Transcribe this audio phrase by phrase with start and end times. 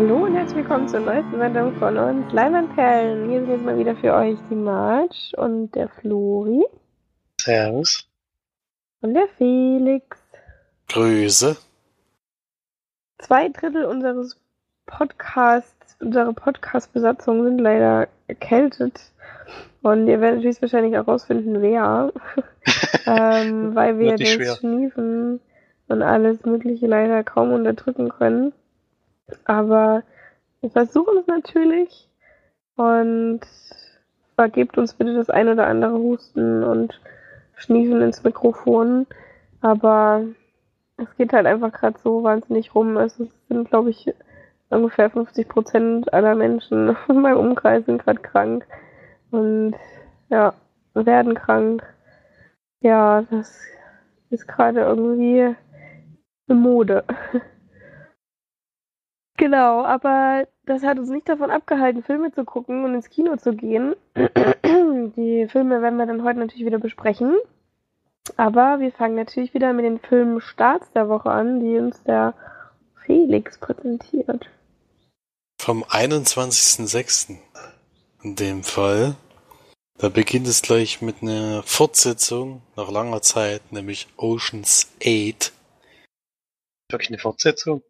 [0.00, 3.28] Hallo und herzlich willkommen zur neuesten Sendung von uns Leinwandperlen.
[3.28, 6.64] Hier sind jetzt mal wieder für euch die Marge und der Flori.
[7.40, 8.08] Servus.
[9.00, 10.16] Und der Felix.
[10.86, 11.56] Grüße.
[13.18, 14.40] Zwei Drittel unseres
[14.86, 19.00] Podcasts, unserer Podcast-Besatzung sind leider erkältet.
[19.82, 22.12] Und ihr werdet höchstwahrscheinlich auch rausfinden, wer.
[23.04, 24.54] ähm, weil wir das schwer.
[24.54, 25.40] Schniefen
[25.88, 28.52] und alles Mögliche leider kaum unterdrücken können.
[29.44, 30.02] Aber
[30.60, 32.08] wir versuchen es natürlich
[32.76, 33.40] und
[34.34, 37.00] vergebt uns bitte das ein oder andere Husten und
[37.56, 39.06] Schniefen ins Mikrofon.
[39.60, 40.24] Aber
[40.96, 42.96] es geht halt einfach gerade so wahnsinnig rum.
[42.96, 43.16] Es
[43.48, 44.12] sind, glaube ich,
[44.70, 48.66] ungefähr 50 Prozent aller Menschen in meinem Umkreis sind gerade krank
[49.30, 49.74] und
[50.28, 50.54] ja,
[50.94, 51.82] werden krank.
[52.80, 53.60] Ja, das
[54.30, 55.54] ist gerade irgendwie
[56.48, 57.04] eine Mode.
[59.38, 63.54] Genau, aber das hat uns nicht davon abgehalten, Filme zu gucken und ins Kino zu
[63.54, 63.94] gehen.
[64.16, 67.36] Die Filme werden wir dann heute natürlich wieder besprechen.
[68.36, 72.34] Aber wir fangen natürlich wieder mit den Filmen Starts der Woche an, die uns der
[73.06, 74.50] Felix präsentiert.
[75.60, 77.36] Vom 21.06.
[78.24, 79.14] in dem Fall.
[79.98, 85.52] Da beginnt es gleich mit einer Fortsetzung nach langer Zeit, nämlich Oceans 8.
[86.90, 87.82] Wirklich eine Fortsetzung?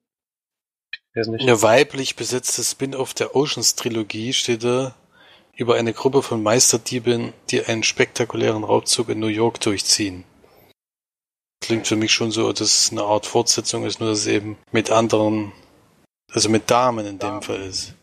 [1.27, 4.94] Eine weiblich besetzte Spin-off der Oceans-Trilogie steht da
[5.56, 10.24] über eine Gruppe von Meisterdieben, die einen spektakulären Raubzug in New York durchziehen.
[11.61, 14.56] Klingt für mich schon so, dass es eine Art Fortsetzung ist, nur dass es eben
[14.70, 15.52] mit anderen,
[16.33, 17.95] also mit Damen in dem Fall ist.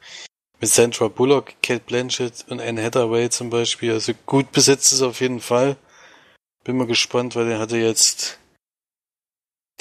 [0.59, 3.93] Mit Sandra Bullock, Kate Blanchett und Anne Hathaway zum Beispiel.
[3.93, 5.77] Also gut besetzt ist auf jeden Fall.
[6.65, 8.39] Bin mal gespannt, weil der hatte jetzt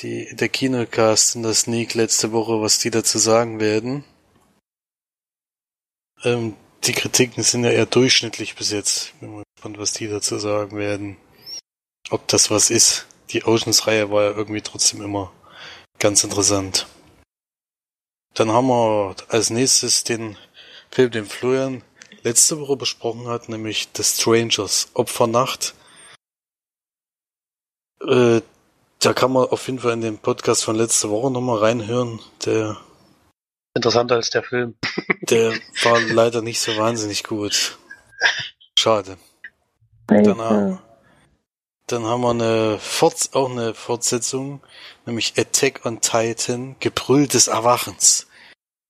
[0.01, 4.05] die, der Kinocast in der Sneak letzte Woche, was die dazu sagen werden.
[6.25, 9.19] Ähm, die Kritiken sind ja eher durchschnittlich bis jetzt.
[9.21, 11.17] Bin mal gespannt, was die dazu sagen werden.
[12.11, 13.07] Ob das was ist.
[13.31, 15.33] Die Oceans-Reihe war ja irgendwie trotzdem immer
[15.99, 16.87] ganz interessant.
[18.35, 20.37] Dann haben wir als nächstes den
[20.91, 21.83] Film, den Florian
[22.23, 25.75] letzte Woche besprochen hat, nämlich The Strangers, Opfernacht.
[28.01, 28.43] Äh,
[29.05, 32.21] da kann man auf jeden Fall in den Podcast von letzter Woche nochmal reinhören.
[32.47, 32.79] Der
[33.75, 34.77] interessanter als der Film.
[35.29, 37.77] Der war leider nicht so wahnsinnig gut.
[38.79, 39.19] Schade.
[40.07, 40.79] Dann, haben,
[41.87, 44.61] dann haben wir eine Forts auch eine Fortsetzung,
[45.07, 48.27] nämlich Attack on Titan, Gebrüll des Erwachens.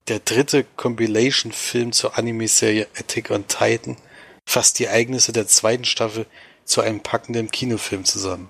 [0.09, 3.97] Der dritte Compilation-Film zur Anime-Serie Attack on Titan
[4.45, 6.27] fasst die Ereignisse der zweiten Staffel
[6.65, 8.49] zu einem packenden Kinofilm zusammen.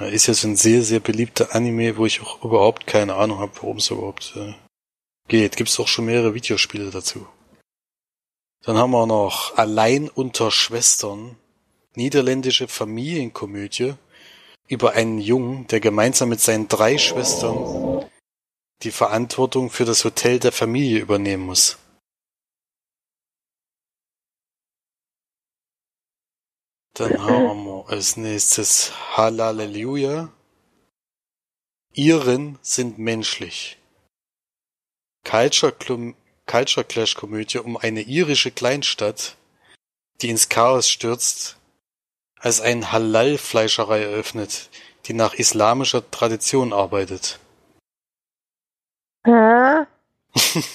[0.00, 3.52] Ist ja so ein sehr, sehr beliebter Anime, wo ich auch überhaupt keine Ahnung habe,
[3.60, 4.54] worum es überhaupt äh,
[5.28, 5.56] geht.
[5.56, 7.26] Gibt es auch schon mehrere Videospiele dazu.
[8.64, 11.36] Dann haben wir noch Allein unter Schwestern,
[11.94, 13.94] niederländische Familienkomödie
[14.66, 18.04] über einen Jungen, der gemeinsam mit seinen drei Schwestern
[18.82, 21.78] die Verantwortung für das Hotel der Familie übernehmen muss.
[26.94, 30.32] Dann haben wir als nächstes Halleluja.
[31.92, 33.78] Iren sind menschlich.
[35.24, 35.72] Culture,
[36.46, 39.36] Culture Clash Komödie um eine irische Kleinstadt,
[40.20, 41.56] die ins Chaos stürzt,
[42.38, 44.70] als ein Halal-Fleischerei eröffnet,
[45.06, 47.38] die nach islamischer Tradition arbeitet.
[49.24, 49.86] Hä?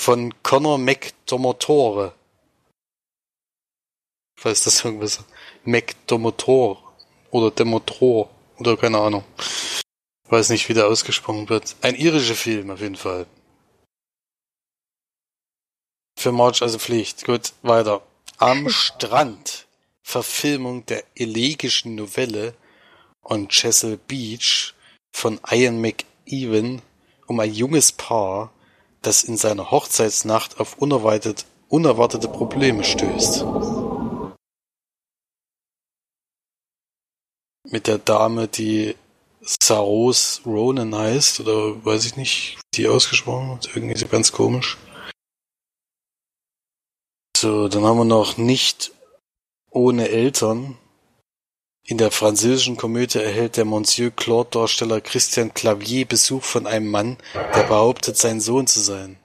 [0.00, 2.17] Von Conor McDomotore
[4.38, 5.18] falls das irgendwas
[5.64, 6.82] McDomotor
[7.30, 9.24] oder Demotor oder keine Ahnung.
[10.28, 11.76] Weiß nicht, wie der ausgesprochen wird.
[11.82, 13.26] Ein irischer Film auf jeden Fall.
[16.18, 17.24] Für March also Pflicht.
[17.24, 18.02] Gut, weiter.
[18.38, 19.66] Am Strand.
[20.02, 22.54] Verfilmung der elegischen Novelle
[23.22, 24.72] on Chesil Beach
[25.12, 26.80] von Ian McEwan
[27.26, 28.50] um ein junges Paar,
[29.02, 33.44] das in seiner Hochzeitsnacht auf unerwartet, unerwartete Probleme stößt.
[37.70, 38.96] Mit der Dame, die
[39.40, 44.76] Saros Ronan heißt, oder weiß ich nicht, die ausgesprochen wird, irgendwie so ganz komisch.
[47.36, 48.92] So, dann haben wir noch nicht
[49.70, 50.76] ohne Eltern.
[51.84, 57.62] In der französischen Komödie erhält der Monsieur Claude-Darsteller Christian Clavier Besuch von einem Mann, der
[57.62, 59.18] behauptet, sein Sohn zu sein.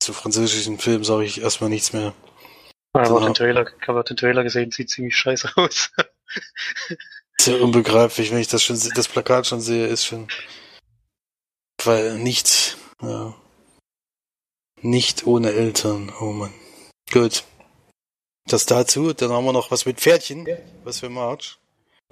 [0.00, 2.14] Zu französischen Filmen sage ich erstmal nichts mehr.
[2.96, 5.90] Ich habe den Trailer, hab den Trailer gesehen, sieht ziemlich scheiße aus.
[7.40, 10.28] Sehr unbegreiflich, wenn ich das schon das Plakat schon sehe, ist schon
[11.84, 13.34] weil nicht ja,
[14.80, 16.12] nicht ohne Eltern.
[16.20, 16.52] Oh Mann.
[17.12, 17.44] Gut.
[18.46, 20.46] Das dazu, dann haben wir noch was mit Pferdchen,
[20.84, 21.58] was für March.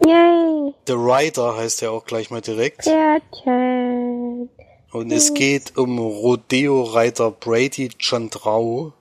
[0.05, 0.73] Yay!
[0.87, 2.85] The Rider heißt ja auch gleich mal direkt.
[2.85, 4.49] Pferdchen.
[4.91, 8.93] Und es geht um Rodeo-Reiter Brady Chandrau.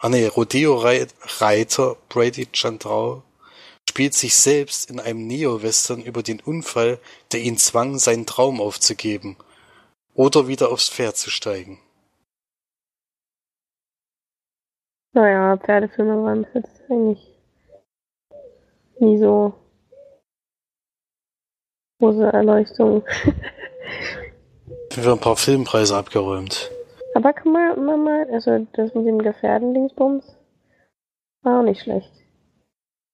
[0.00, 3.22] Ah ne, Rodeo-Reiter Brady Chandrau
[3.88, 7.00] spielt sich selbst in einem Neo-Western über den Unfall,
[7.32, 9.36] der ihn zwang, seinen Traum aufzugeben
[10.14, 11.80] oder wieder aufs Pferd zu steigen.
[15.14, 17.36] Naja, Pferdefilme waren jetzt eigentlich
[19.00, 19.52] nie so
[21.98, 23.04] große Erleuchtung.
[24.94, 26.70] Wir haben ein paar Filmpreise abgeräumt.
[27.18, 30.24] Aber kann man, man mal, also das mit dem Gefährden-Dingsbums
[31.42, 32.12] war auch nicht schlecht.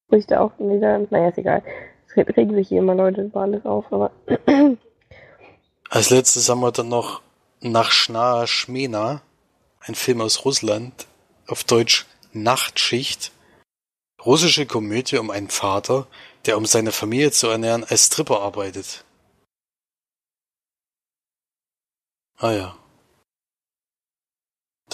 [0.08, 1.62] Wo ich da auch wieder, naja, ist egal.
[2.06, 4.10] Es regen sich hier immer Leute über alles auf, aber.
[5.88, 7.22] Als letztes haben wir dann noch
[7.62, 9.22] Nach Schnaer Schmena,
[9.80, 11.06] ein Film aus Russland,
[11.46, 12.04] auf Deutsch
[12.34, 13.32] Nachtschicht.
[14.22, 16.08] Russische Komödie um einen Vater,
[16.44, 19.02] der um seine Familie zu ernähren als Stripper arbeitet.
[22.36, 22.76] Ah ja.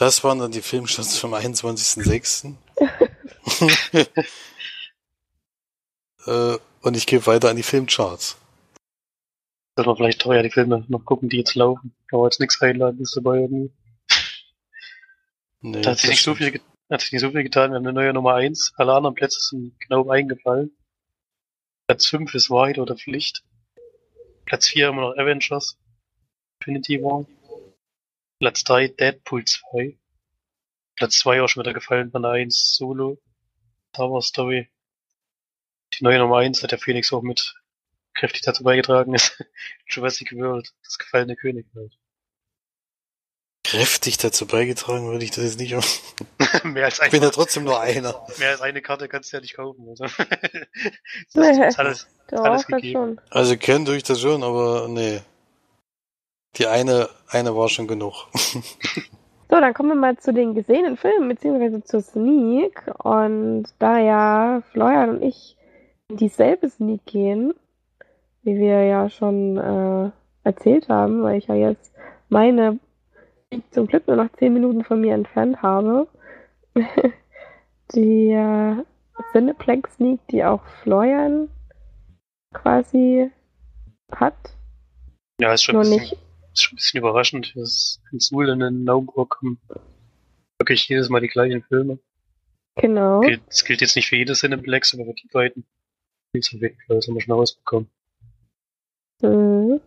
[0.01, 2.55] Das waren dann die Filmstarts vom 21.06.
[6.27, 8.39] äh, und ich gehe weiter an die Filmcharts.
[9.77, 11.95] Sollte man vielleicht teuer die Filme noch gucken, die jetzt laufen.
[12.13, 13.75] Aber jetzt nichts Einladendes dabei irgendwie.
[15.61, 16.59] Nee, Da hat sich nicht so viel,
[16.89, 17.73] hat sich nicht so viel getan.
[17.73, 18.73] Wir haben eine neue Nummer 1.
[18.77, 20.75] Alle anderen Plätze sind genau eingefallen.
[21.87, 23.45] Platz 5 ist Wahrheit oder Pflicht.
[24.47, 25.77] Platz 4 immer noch Avengers.
[26.61, 27.27] Infinity War.
[28.41, 29.99] Platz 3 Deadpool 2.
[30.97, 33.19] Platz 2 auch schon wieder gefallen von der 1 Solo.
[33.91, 34.71] Star Wars Story.
[35.95, 37.55] Die neue Nummer 1 hat der Phoenix auch mit
[38.15, 39.45] kräftig dazu beigetragen ist.
[39.89, 40.73] Jurassic World.
[40.83, 41.99] Das gefallene Königreich.
[43.63, 45.73] kräftig dazu beigetragen, würde ich das jetzt nicht.
[45.73, 48.27] Ich mehr als bin ja eine, trotzdem nur einer.
[48.39, 49.87] mehr als eine Karte kannst du ja nicht kaufen.
[49.87, 50.05] Also.
[51.35, 52.93] das ist alles, Alles das gegeben.
[52.93, 53.21] schon.
[53.29, 55.21] Also kennen tue ich das schon, aber nee.
[56.57, 58.27] Die eine, eine war schon genug.
[59.51, 62.85] So, dann kommen wir mal zu den gesehenen Filmen, beziehungsweise zur Sneak.
[63.03, 65.57] Und da ja Florian und ich
[66.09, 67.53] in dieselbe Sneak gehen,
[68.43, 70.13] wie wir ja schon äh,
[70.45, 71.93] erzählt haben, weil ich ja jetzt
[72.29, 72.79] meine
[73.49, 76.07] Sneak zum Glück nur noch 10 Minuten von mir entfernt habe.
[77.95, 78.77] die äh,
[79.33, 81.49] Cineplex Sneak, die auch Florian
[82.55, 83.33] quasi
[84.13, 84.37] hat.
[85.41, 87.53] ja, ist schon, Nur ein bisschen, nicht ist schon ein bisschen überraschend.
[87.57, 89.61] dass in Suhl und in Naumburg kommen
[90.59, 91.99] wirklich jedes Mal die gleichen Filme.
[92.77, 93.21] genau.
[93.21, 95.65] Gilt, das gilt jetzt nicht für jedes Cineplex, aber für die beiden
[96.37, 96.97] auf jeden Fall.
[96.97, 97.91] Das haben wir schon rausbekommen.
[99.23, 99.81] Mhm.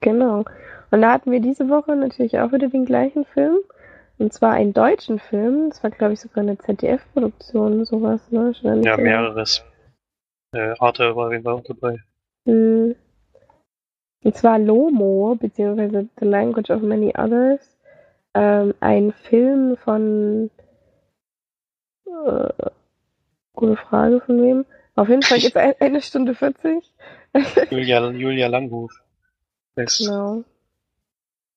[0.00, 0.44] Genau.
[0.90, 3.58] Und da hatten wir diese Woche natürlich auch wieder den gleichen Film.
[4.18, 5.70] Und zwar einen deutschen Film.
[5.70, 8.52] Das war, glaube ich, sogar eine ZDF-Produktion, sowas, ne?
[8.82, 9.64] Ja, mehreres.
[10.52, 11.98] Äh, Arte war auf jeden Fall auch dabei.
[12.44, 12.96] Mhm.
[14.24, 17.60] Und zwar Lomo, beziehungsweise The Language of Many Others.
[18.34, 20.50] Ähm, ein Film von.
[22.06, 22.70] Äh,
[23.54, 24.64] gute Frage von wem.
[24.94, 26.84] Auf jeden Fall geht es ein, eine Stunde 40.
[27.70, 28.92] Julia, Julia Langhof.
[29.74, 30.44] Das, Genau.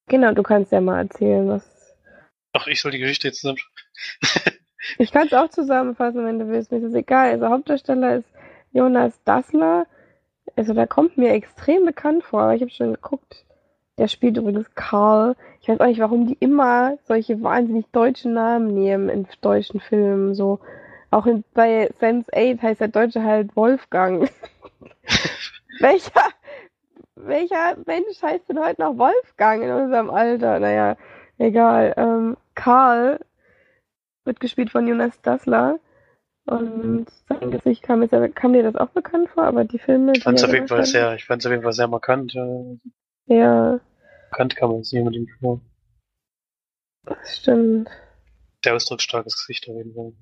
[0.08, 1.96] Genau, du kannst ja mal erzählen, was.
[2.54, 3.60] Ach, ich soll die Geschichte jetzt zusammen.
[4.98, 6.72] Ich kann es auch zusammenfassen, wenn du willst.
[6.72, 7.32] Mir ist es egal.
[7.32, 8.30] Also Hauptdarsteller ist
[8.72, 9.86] Jonas Dassler.
[10.56, 13.46] Also der kommt mir extrem bekannt vor, aber ich habe schon geguckt.
[13.98, 15.36] Der spielt übrigens Karl.
[15.62, 20.34] Ich weiß auch nicht, warum die immer solche wahnsinnig deutschen Namen nehmen in deutschen Filmen.
[20.34, 20.60] So
[21.12, 24.30] auch in, bei Sense 8 heißt der Deutsche halt Wolfgang.
[25.80, 26.30] welcher,
[27.16, 30.60] welcher Mensch heißt denn heute noch Wolfgang in unserem Alter?
[30.60, 30.96] Naja,
[31.38, 31.94] egal.
[31.98, 33.20] Ähm, Karl
[34.24, 35.80] wird gespielt von Jonas Dassler.
[36.46, 40.14] Und sein Gesicht kam, mir, kam dir das auch bekannt vor, aber die Filme.
[40.16, 42.34] Ich fand es auf jeden Fall sehr, ich fand es auf jeden Fall sehr markant.
[43.28, 43.80] Ja,
[44.32, 45.62] markant kann man es nicht unbedingt vor.
[47.06, 47.90] das stimmt.
[48.64, 50.14] Sehr ausdrucksstarkes Gesicht auf jeden Fall.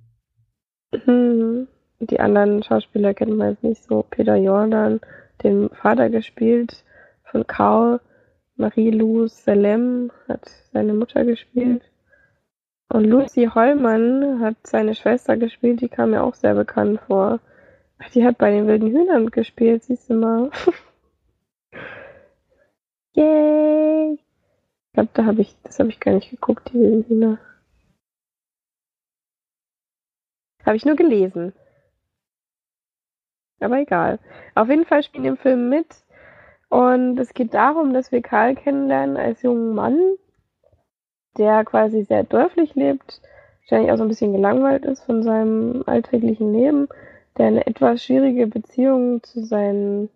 [1.05, 1.67] Mhm.
[2.01, 4.03] Die anderen Schauspieler kennt man jetzt nicht so.
[4.03, 5.01] Peter Jordan,
[5.43, 6.83] den Vater gespielt
[7.23, 7.99] von Karl.
[8.55, 11.81] Marie-Lou Salem hat seine Mutter gespielt.
[12.91, 17.39] Und Lucy Hollmann hat seine Schwester gespielt, die kam mir auch sehr bekannt vor.
[18.13, 20.49] Die hat bei den wilden Hühnern gespielt, siehst du mal.
[23.13, 24.13] Yay!
[24.13, 27.39] Ich glaube, da habe ich, das habe ich gar nicht geguckt, die wilden Hühner.
[30.65, 31.53] Habe ich nur gelesen.
[33.59, 34.19] Aber egal.
[34.55, 36.03] Auf jeden Fall spielt im Film mit.
[36.69, 39.99] Und es geht darum, dass wir Karl kennenlernen als jungen Mann,
[41.39, 43.21] der quasi sehr dörflich lebt,
[43.61, 46.87] wahrscheinlich auch so ein bisschen gelangweilt ist von seinem alltäglichen Leben,
[47.37, 50.09] der eine etwas schwierige Beziehung zu seinen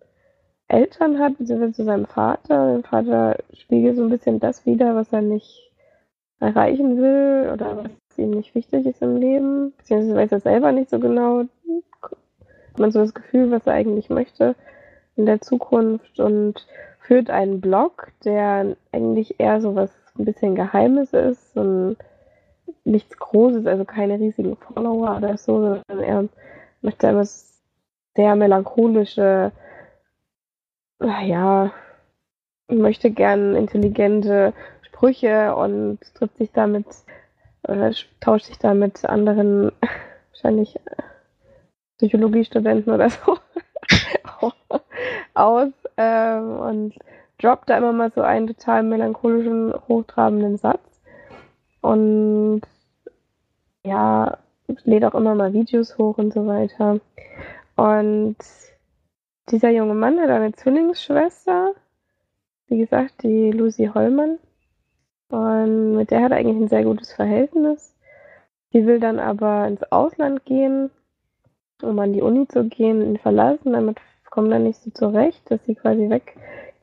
[0.68, 2.74] Eltern hat, beziehungsweise zu seinem Vater.
[2.76, 5.72] Der Vater spiegelt so ein bisschen das wider, was er nicht
[6.40, 10.90] erreichen will oder was ihm nicht wichtig ist im Leben, beziehungsweise weiß er selber nicht
[10.90, 11.44] so genau.
[12.02, 14.54] Hat man so das Gefühl, was er eigentlich möchte
[15.16, 16.66] in der Zukunft und
[16.98, 21.96] führt einen Blog, der eigentlich eher so was ein bisschen Geheimes ist und
[22.84, 26.28] nichts Großes, also keine riesigen Follower oder so, sondern er
[26.82, 29.52] möchte immer sehr melancholische,
[31.00, 31.72] ja,
[32.68, 36.86] möchte gern intelligente Sprüche und trifft sich damit
[37.66, 39.72] oder tauscht sich da mit anderen,
[40.32, 40.78] wahrscheinlich
[41.98, 43.38] Psychologiestudenten oder so
[45.34, 46.94] aus ähm, und
[47.38, 50.80] droppt da immer mal so einen total melancholischen, hochtrabenden Satz.
[51.80, 52.62] Und
[53.84, 54.38] ja,
[54.84, 57.00] lädt auch immer mal Videos hoch und so weiter.
[57.76, 58.36] Und
[59.50, 61.74] dieser junge Mann hat eine Zwillingsschwester,
[62.68, 64.38] wie gesagt, die Lucy Hollmann.
[65.28, 67.94] Und mit der hat er eigentlich ein sehr gutes Verhältnis.
[68.72, 70.90] Die will dann aber ins Ausland gehen,
[71.82, 73.72] um an die Uni zu gehen, ihn verlassen.
[73.72, 73.98] Damit
[74.30, 76.08] kommt er nicht so zurecht, dass sie quasi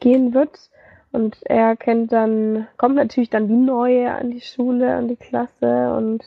[0.02, 0.70] weggehen wird.
[1.12, 5.94] Und er kennt dann, kommt natürlich dann wie Neue an die Schule, an die Klasse
[5.94, 6.24] und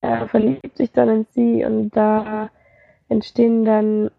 [0.00, 2.50] er verliebt sich dann in sie und da
[3.08, 4.10] entstehen dann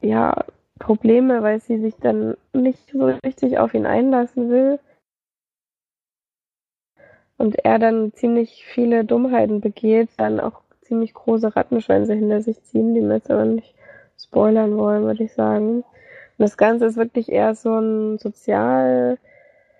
[0.00, 0.44] ja
[0.78, 4.78] Probleme, weil sie sich dann nicht so richtig auf ihn einlassen will
[7.36, 12.94] und er dann ziemlich viele Dummheiten begeht, dann auch ziemlich große Rattenschwänze hinter sich ziehen,
[12.94, 13.74] die wir jetzt aber nicht
[14.16, 15.82] spoilern wollen, würde ich sagen.
[16.42, 19.16] Und das Ganze ist wirklich eher so ein sozial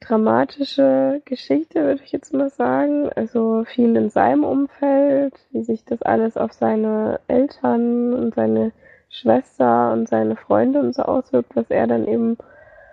[0.00, 3.08] dramatische Geschichte, würde ich jetzt mal sagen.
[3.16, 8.70] Also viel in seinem Umfeld, wie sich das alles auf seine Eltern und seine
[9.10, 12.38] Schwester und seine Freunde und so auswirkt, was er dann eben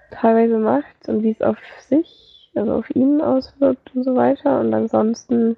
[0.09, 4.61] teilweise macht und wie es auf sich, also auf ihn auswirkt und so weiter.
[4.61, 5.57] Und ansonsten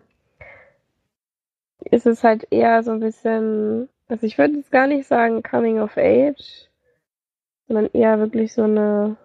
[1.89, 5.79] ist es halt eher so ein bisschen, also ich würde jetzt gar nicht sagen Coming
[5.79, 6.67] of Age,
[7.71, 9.15] sondern eher wirklich so eine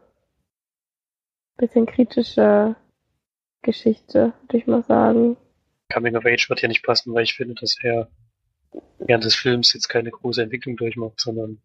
[1.56, 2.76] bisschen kritische
[3.62, 5.36] Geschichte, würde ich mal sagen.
[5.92, 8.08] Coming of Age wird hier nicht passen, weil ich finde, dass er
[8.98, 11.60] während des Films jetzt keine große Entwicklung durchmacht, sondern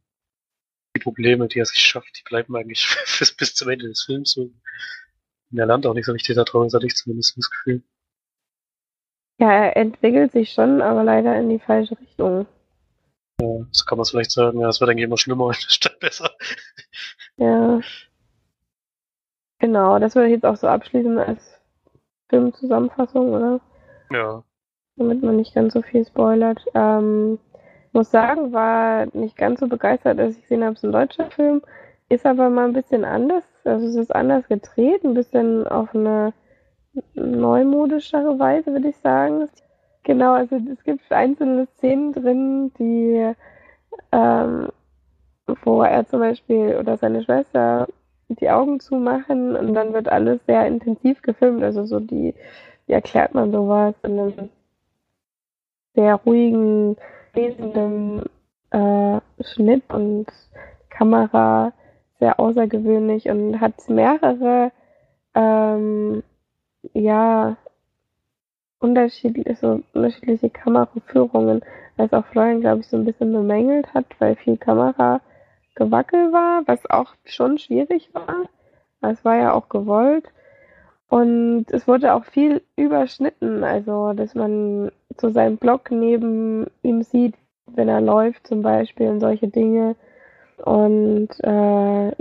[0.96, 2.88] die Probleme, die er sich schafft, die bleiben eigentlich
[3.38, 4.50] bis, zum Ende des Films so.
[5.52, 7.84] Und er lernt auch nicht so richtig daraus, hatte ich zumindest das Gefühl.
[9.40, 12.48] Ja, er entwickelt sich schon, aber leider in die falsche Richtung.
[13.42, 14.60] Ja, so kann man es vielleicht sagen.
[14.60, 16.30] Ja, es wird eigentlich immer schlimmer statt besser.
[17.38, 17.80] Ja.
[19.60, 21.60] Genau, das würde ich jetzt auch so abschließen als
[22.30, 23.62] Filmzusammenfassung, oder?
[24.12, 24.44] Ja.
[24.96, 26.64] Damit man nicht ganz so viel spoilert.
[26.76, 27.40] Ähm,
[27.94, 31.32] muss sagen, war nicht ganz so begeistert, als ich gesehen habe, es ist ein deutscher
[31.32, 31.62] Film.
[32.10, 33.44] Ist aber mal ein bisschen anders.
[33.64, 36.34] Also es ist anders gedreht, ein bisschen auf eine
[37.14, 39.50] neumodischere Weise, würde ich sagen.
[40.04, 43.34] Genau, also es gibt einzelne Szenen drin, die
[44.12, 44.70] ähm,
[45.64, 47.88] wo er zum Beispiel oder seine Schwester
[48.30, 51.64] die Augen zumachen und dann wird alles sehr intensiv gefilmt.
[51.64, 52.34] Also so die,
[52.88, 54.50] wie erklärt man sowas in einem
[55.94, 56.96] sehr ruhigen,
[57.34, 58.24] lesenden
[58.72, 60.28] äh, Schnitt und
[60.90, 61.74] Kamera
[62.20, 64.72] sehr außergewöhnlich und hat mehrere
[65.36, 66.24] ähm,
[66.94, 67.58] ja
[68.82, 71.62] unterschiedliche, so unterschiedliche Kameraführungen,
[71.98, 75.22] als auch Florian, glaube ich, so ein bisschen bemängelt hat, weil viel Kamera
[75.76, 78.46] Gewackel war, was auch schon schwierig war.
[79.02, 80.26] Es war ja auch gewollt.
[81.10, 87.36] Und es wurde auch viel überschnitten, also dass man zu seinem Blog neben ihm sieht,
[87.66, 89.96] wenn er läuft zum Beispiel und solche Dinge.
[90.64, 92.12] Und äh,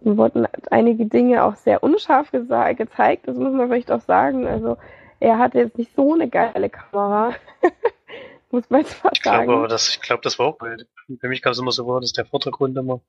[0.00, 4.46] wurden einige Dinge auch sehr unscharf gezeigt, das muss man vielleicht auch sagen.
[4.46, 4.76] Also
[5.22, 7.34] er hatte jetzt nicht so eine geile Kamera.
[8.50, 9.50] muss man jetzt fast ich glaube, sagen.
[9.50, 10.86] Aber das, ich glaube, das war auch Bild.
[11.20, 13.00] Für mich kam es immer so vor, dass der Vordergrund immer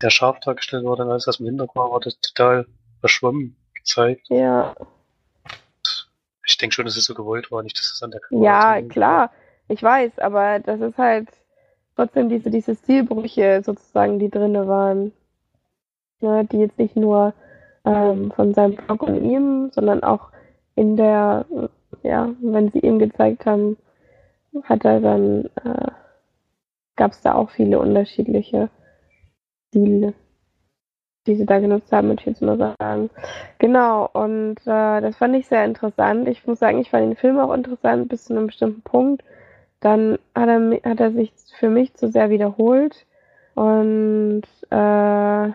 [0.00, 2.66] sehr scharf dargestellt war, dann alles, was im Hintergrund war, das total
[3.00, 4.26] verschwommen gezeigt.
[4.28, 4.74] Ja.
[6.44, 8.82] Ich denke schon, dass es so gewollt war, nicht, dass es an der Kamera Ja,
[8.82, 9.20] klar.
[9.20, 9.30] War.
[9.68, 11.28] Ich weiß, aber das ist halt
[11.94, 15.12] trotzdem diese, diese Stilbrüche sozusagen, die drinne waren.
[16.18, 17.32] Ja, ne, die jetzt nicht nur
[17.84, 20.32] ähm, von seinem Blog und ihm, sondern auch
[20.74, 21.46] in der,
[22.02, 23.76] ja, wenn sie ihm gezeigt haben,
[24.64, 25.90] hat er dann äh,
[26.96, 28.68] gab es da auch viele unterschiedliche
[29.68, 30.14] Stile,
[31.26, 33.10] die sie da genutzt haben, würde ich jetzt mal sagen.
[33.58, 36.28] Genau, und äh, das fand ich sehr interessant.
[36.28, 39.24] Ich muss sagen, ich fand den Film auch interessant bis zu einem bestimmten Punkt.
[39.80, 43.06] Dann hat er, hat er sich für mich zu sehr wiederholt
[43.54, 45.50] und äh,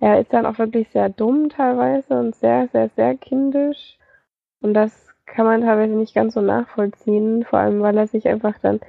[0.00, 3.98] er ist dann auch wirklich sehr dumm teilweise und sehr, sehr, sehr kindisch.
[4.60, 8.58] Und das kann man teilweise nicht ganz so nachvollziehen, vor allem weil er sich einfach
[8.60, 8.80] dann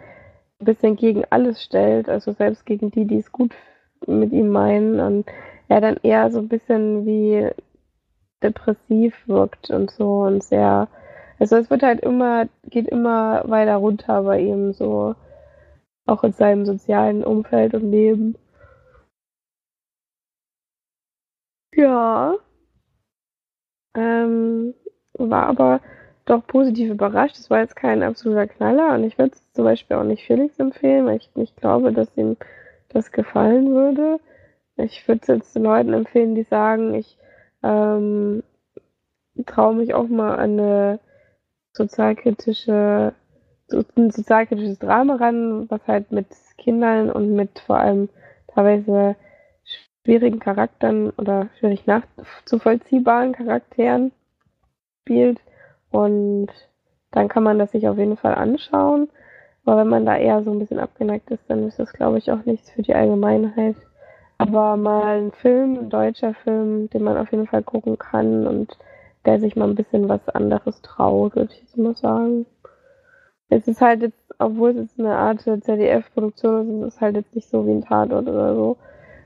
[0.59, 3.53] ein bisschen gegen alles stellt, also selbst gegen die, die es gut
[4.07, 5.25] mit ihm meinen und
[5.67, 7.49] er dann eher so ein bisschen wie
[8.41, 10.87] depressiv wirkt und so und sehr,
[11.39, 15.15] also es wird halt immer, geht immer weiter runter bei ihm so,
[16.05, 18.35] auch in seinem sozialen Umfeld und Leben.
[21.79, 22.35] Ja.
[23.95, 24.73] Ähm,
[25.13, 25.79] war aber
[26.25, 27.37] doch positiv überrascht.
[27.37, 30.59] Es war jetzt kein absoluter Knaller und ich würde es zum Beispiel auch nicht Felix
[30.59, 32.35] empfehlen, weil ich nicht glaube, dass ihm
[32.89, 34.19] das gefallen würde.
[34.75, 37.17] Ich würde es jetzt Leuten empfehlen, die sagen, ich
[37.63, 38.43] ähm,
[39.45, 40.99] traue mich auch mal an eine
[41.71, 43.13] sozialkritische,
[43.67, 48.09] so, ein sozialkritisches Drama ran, was halt mit Kindern und mit vor allem
[48.47, 49.15] teilweise
[50.09, 54.11] schwierigen Charakteren oder schwierig nachzuvollziehbaren Charakteren
[55.01, 55.39] spielt.
[55.91, 56.47] Und
[57.11, 59.09] dann kann man das sich auf jeden Fall anschauen.
[59.65, 62.31] Aber wenn man da eher so ein bisschen abgeneigt ist, dann ist das, glaube ich,
[62.31, 63.75] auch nichts für die Allgemeinheit.
[64.39, 68.77] Aber mal ein Film, ein deutscher Film, den man auf jeden Fall gucken kann und
[69.25, 72.47] der sich mal ein bisschen was anderes traut, würde ich jetzt mal sagen.
[73.49, 77.35] Es ist halt jetzt, obwohl es jetzt eine Art ZDF-Produktion ist, ist es halt jetzt
[77.35, 78.77] nicht so wie ein Tatort oder so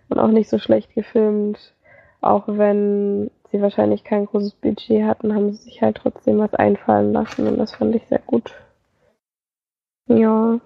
[0.10, 1.74] und auch nicht so schlecht gefilmt.
[2.22, 7.14] Auch wenn sie wahrscheinlich kein großes Budget hatten, haben sie sich halt trotzdem was einfallen
[7.14, 8.54] lassen und das fand ich sehr gut.
[10.08, 10.60] Ja.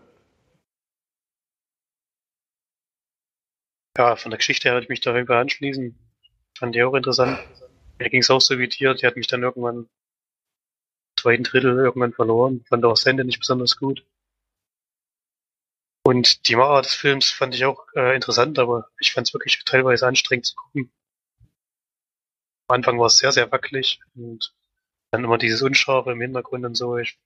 [3.97, 5.97] Ja, von der Geschichte her würde ich mich da irgendwie anschließen.
[6.57, 7.39] Fand ich auch interessant.
[7.99, 9.89] Mir ging es auch so wie dir, die hat mich dann irgendwann im
[11.19, 12.63] zweiten Drittel irgendwann verloren.
[12.69, 14.05] Fand auch das Ende nicht besonders gut.
[16.07, 19.61] Und die Machart des Films fand ich auch äh, interessant, aber ich fand es wirklich
[19.65, 20.89] teilweise anstrengend zu gucken.
[22.69, 24.55] Am Anfang war es sehr, sehr wackelig und
[25.11, 26.97] dann immer dieses Unscharfe im Hintergrund und so.
[26.97, 27.19] Ich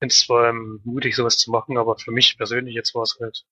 [0.00, 3.18] finde es zwar ähm, mutig, sowas zu machen, aber für mich persönlich jetzt war es
[3.20, 3.44] halt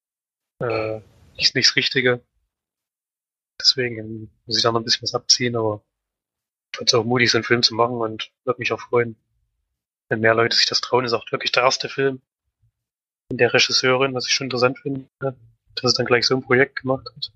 [0.61, 1.03] äh,
[1.37, 2.25] nicht, nicht das Richtige.
[3.61, 5.85] Deswegen muss ich da noch ein bisschen was abziehen, aber
[6.73, 9.15] ich fand es auch mutig, so einen Film zu machen und würde mich auch freuen,
[10.09, 11.05] wenn mehr Leute sich das trauen.
[11.05, 12.23] Ist auch wirklich der erste Film,
[13.33, 15.37] der Regisseurin, was ich schon interessant finde, dass
[15.83, 17.33] es dann gleich so ein Projekt gemacht hat.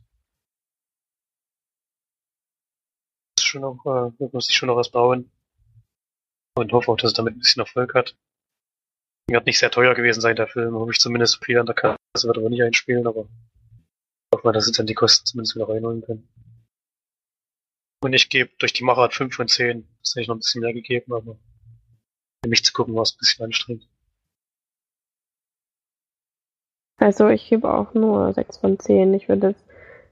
[3.40, 5.30] Schon auch, äh, muss sich schon noch was bauen.
[6.56, 8.16] Und hoffe auch, dass es damit ein bisschen Erfolg hat.
[9.28, 10.74] Wird nicht sehr teuer gewesen sein, der Film.
[10.74, 13.28] Hoffe ich zumindest viel an der Kasse, wird aber nicht einspielen, aber
[14.32, 16.28] hoffe mal, dass sie dann die Kosten zumindest wieder reinholen können.
[18.02, 19.86] Und ich gebe durch die Machart 5 von 10.
[20.00, 21.36] Das hätte ich noch ein bisschen mehr gegeben, aber
[22.42, 23.89] für mich zu gucken war es ein bisschen anstrengend.
[27.00, 29.14] Also ich gebe auch nur 6 von 10.
[29.14, 29.64] Ich würde jetzt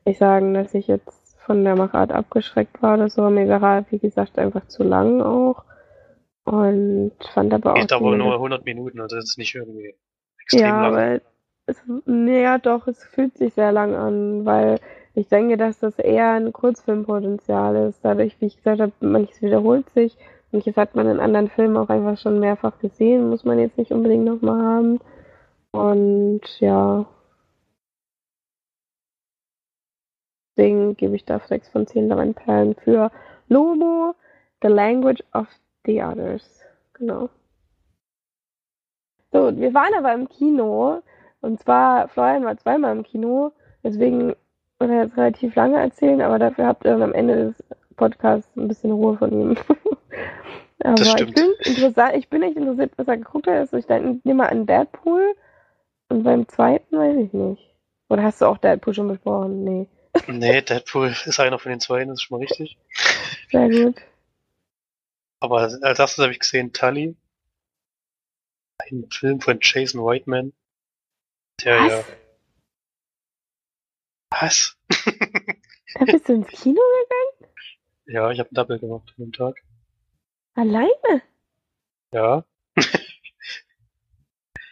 [0.06, 3.28] nicht sagen, dass ich jetzt von der Machart abgeschreckt war oder so.
[3.28, 5.64] Mir war, wie gesagt, einfach zu lang auch.
[6.44, 7.78] Und fand aber auch.
[7.78, 9.94] Geht aber nur 100 Minuten, also das ist nicht irgendwie
[10.40, 10.92] extrem ja, lang.
[10.92, 11.20] Aber
[11.66, 14.80] es, ja, doch, es fühlt sich sehr lang an, weil
[15.14, 18.00] ich denke, dass das eher ein Kurzfilmpotenzial ist.
[18.02, 20.16] Dadurch, wie ich gesagt habe, manches wiederholt sich.
[20.52, 23.92] Manches hat man in anderen Filmen auch einfach schon mehrfach gesehen, muss man jetzt nicht
[23.92, 25.00] unbedingt nochmal haben.
[25.72, 27.06] Und ja.
[30.56, 33.10] Deswegen gebe ich da 6 von 10 Perlen für
[33.48, 34.14] Lomo,
[34.62, 35.46] The Language of
[35.86, 36.64] the Others.
[36.94, 37.28] Genau.
[39.30, 41.02] So, wir waren aber im Kino.
[41.40, 43.52] Und zwar, Florian war zweimal im Kino.
[43.84, 44.34] Deswegen
[44.78, 47.64] wird er jetzt relativ lange erzählen, aber dafür habt ihr dann am Ende des
[47.96, 49.56] Podcasts ein bisschen Ruhe von ihm.
[50.84, 51.54] aber ich bin
[52.14, 53.54] ich bin echt interessiert, was er geguckt hat.
[53.54, 55.34] Also ich nehme mal an Deadpool.
[56.08, 57.62] Und beim zweiten weiß ich nicht.
[58.08, 59.64] Oder hast du auch Deadpool schon besprochen?
[59.64, 59.88] Nee.
[60.26, 62.78] Nee, Deadpool ist einer von den zwei, das ist schon mal richtig.
[63.50, 63.96] Sehr gut.
[65.40, 67.16] Aber als erstes habe ich gesehen Tully.
[68.78, 70.52] Ein Film von Jason Whiteman.
[71.64, 71.90] Der Was?
[71.90, 72.04] ja.
[74.30, 74.76] Was?
[75.94, 77.52] Da bist du ins Kino gegangen?
[78.06, 79.56] ja, ich habe ein Double gemacht an dem Tag.
[80.54, 81.22] Alleine?
[82.12, 82.44] Ja.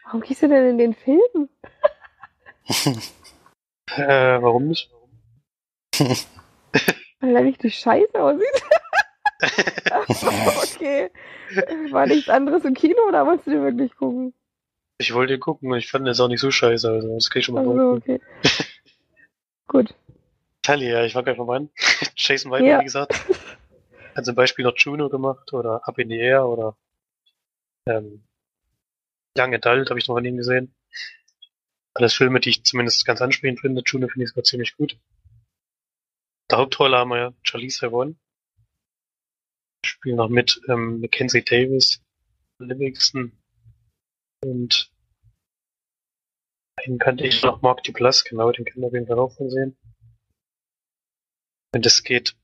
[0.07, 1.49] Warum gehst du denn in den Film?
[3.97, 4.91] Äh, warum nicht?
[7.21, 8.63] Weil er richtig scheiße aussieht.
[10.75, 11.11] okay.
[11.93, 14.35] War nichts anderes im Kino oder wolltest du dir wirklich gucken?
[14.99, 17.41] Ich wollte ihn gucken und ich fand jetzt auch nicht so scheiße, also das kann
[17.41, 18.21] ich schon mal Also, okay.
[19.69, 19.95] Gut.
[20.63, 21.71] Tully, ja, ich war gleich an.
[22.17, 22.81] Jason White, Ja.
[22.81, 23.15] wie gesagt,
[24.17, 26.77] hat zum Beispiel noch Juno gemacht oder Up in the Air oder
[27.87, 28.26] ähm,
[29.39, 30.75] Young Adult habe ich noch von ihm gesehen.
[31.95, 33.83] Alles Filme, die ich zumindest ganz ansprechend finde.
[33.87, 34.99] Juno finde ich sogar ziemlich gut.
[36.51, 38.19] Der Hauptrolle haben wir ja Charlize Theron.
[39.85, 42.03] Spielen noch mit ähm, Mackenzie Davis,
[42.59, 43.33] Livingston
[44.45, 44.91] und
[46.77, 49.51] einen kannte ich noch, Mark Duplass, genau, den kennen wir auf jeden Fall auch von
[49.51, 49.77] sehen.
[51.75, 52.37] Und es geht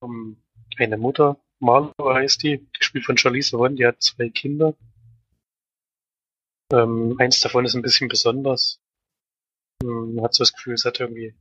[0.00, 0.42] um
[0.76, 4.74] eine Mutter, Marlo heißt die, gespielt von Charlize Theron, die hat zwei Kinder.
[6.72, 8.80] Ähm, eins davon ist ein bisschen besonders.
[9.82, 11.34] Ähm, Man hat so das Gefühl, es hat irgendwie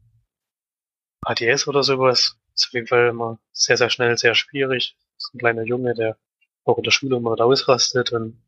[1.21, 2.37] ADS oder sowas.
[2.55, 4.97] Ist auf jeden Fall immer sehr, sehr schnell, sehr schwierig.
[5.17, 6.17] Ist ein kleiner Junge, der
[6.63, 8.41] auch in der Schule immer ausrastet und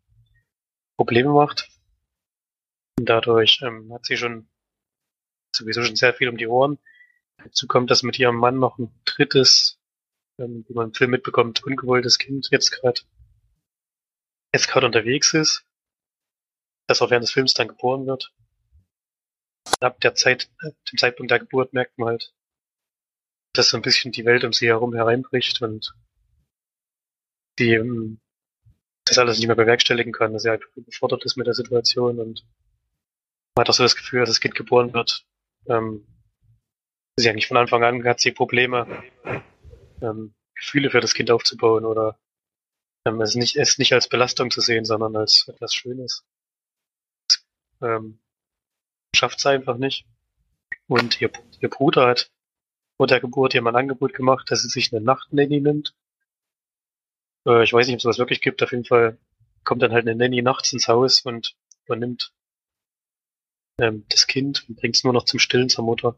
[0.97, 1.69] Probleme macht.
[2.97, 4.47] Und dadurch ähm, hat sie schon
[5.55, 6.79] sowieso schon sehr viel um die Ohren.
[7.37, 9.79] Dazu kommt, dass mit ihrem Mann noch ein drittes,
[10.37, 13.01] ähm, wie man im Film mitbekommt, ungewolltes Kind jetzt gerade
[14.53, 15.68] jetzt gerade unterwegs ist,
[16.89, 18.33] das auch während des Films dann geboren wird.
[19.79, 20.49] Ab der Zeit,
[20.91, 22.33] dem Zeitpunkt der Geburt merkt man halt,
[23.53, 25.93] dass so ein bisschen die Welt um sie herum hereinbricht und
[27.59, 28.19] die ähm,
[29.05, 32.45] das alles nicht mehr bewerkstelligen kann, dass sie halt überfordert ist mit der Situation und
[33.55, 35.25] man hat auch so das Gefühl, dass das Kind geboren wird.
[35.67, 36.05] Ähm,
[37.17, 39.03] sie eigentlich von Anfang an hat sie Probleme,
[40.01, 42.17] ähm, Gefühle für das Kind aufzubauen oder
[43.05, 46.25] ähm, es nicht, es nicht als Belastung zu sehen, sondern als etwas Schönes.
[47.81, 48.19] Ähm,
[49.15, 50.05] schafft sie einfach nicht.
[50.87, 52.31] Und ihr, ihr Bruder hat
[52.97, 55.95] vor der Geburt ihr mal ein Angebot gemacht, dass sie sich eine Nachtnanny nimmt.
[57.47, 58.61] Äh, ich weiß nicht, ob es sowas wirklich gibt.
[58.61, 59.17] Auf jeden Fall
[59.63, 62.33] kommt dann halt eine Nanny nachts ins Haus und übernimmt
[63.79, 66.17] ähm, das Kind und bringt es nur noch zum Stillen zur Mutter.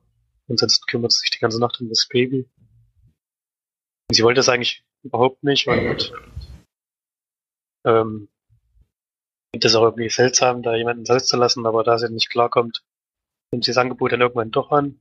[0.50, 2.50] Ansonsten kümmert sie sich die ganze Nacht um das Baby.
[4.10, 6.14] Und sie wollte das eigentlich überhaupt nicht und
[7.86, 8.28] ähm,
[9.52, 12.84] findet das auch irgendwie seltsam, da jemanden Haus zu lassen, aber da sie nicht klarkommt,
[13.52, 15.00] nimmt sie das Angebot dann irgendwann doch an.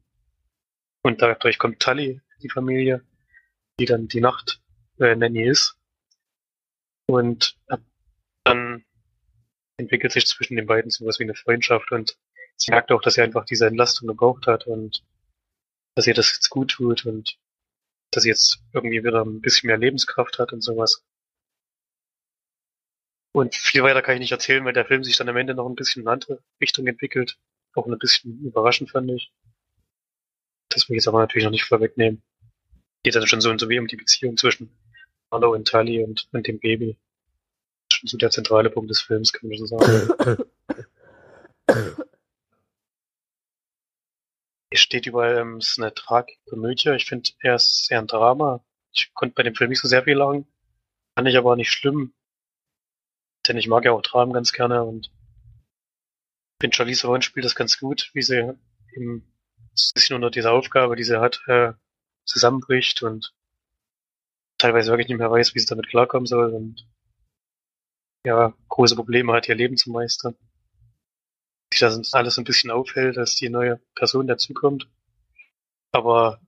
[1.03, 3.05] Und dadurch kommt Tully, die Familie,
[3.79, 4.61] die dann die Nacht
[4.99, 5.77] äh, Nanny ist.
[7.07, 7.57] Und
[8.45, 8.85] dann
[9.79, 12.19] entwickelt sich zwischen den beiden sowas wie eine Freundschaft und
[12.57, 15.03] sie merkt auch, dass sie einfach diese Entlastung gebraucht hat und
[15.95, 17.39] dass ihr das jetzt gut tut und
[18.11, 21.05] dass sie jetzt irgendwie wieder ein bisschen mehr Lebenskraft hat und sowas.
[23.33, 25.69] Und viel weiter kann ich nicht erzählen, weil der Film sich dann am Ende noch
[25.69, 27.39] ein bisschen in eine andere Richtung entwickelt.
[27.75, 29.33] Auch ein bisschen überraschend fand ich.
[30.69, 32.23] Das will ich jetzt aber natürlich noch nicht vorwegnehmen.
[33.03, 34.71] Geht dann schon so und so wie um die Beziehung zwischen
[35.31, 36.97] Arno und Tully und, und dem Baby.
[37.89, 40.45] Das ist schon so der zentrale Punkt des Films, kann man schon sagen.
[44.73, 46.91] Hier steht überall, ähm, es ist eine Tragkomödie.
[46.91, 48.65] Ich finde, er ist eher ein Drama.
[48.93, 50.47] Ich konnte bei dem Film nicht so sehr viel lachen.
[51.17, 52.13] Fand ich aber nicht schlimm.
[53.47, 55.11] Denn ich mag ja auch Dramen ganz gerne und
[56.61, 58.55] finde, Charlize Theron spielt das ganz gut, wie sie
[58.95, 61.73] eben ein bisschen unter dieser Aufgabe, die sie hat, äh,
[62.25, 63.35] zusammenbricht und
[64.59, 66.87] teilweise wirklich nicht mehr weiß, wie sie damit klarkommen soll und
[68.25, 70.37] ja, große Probleme hat, ihr Leben zu meistern.
[71.73, 74.89] Sich das alles ein bisschen aufhält, dass die neue Person dazukommt.
[75.93, 76.41] Aber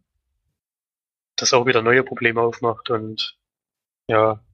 [1.37, 3.39] das auch wieder neue Probleme aufmacht und
[4.09, 4.45] ja,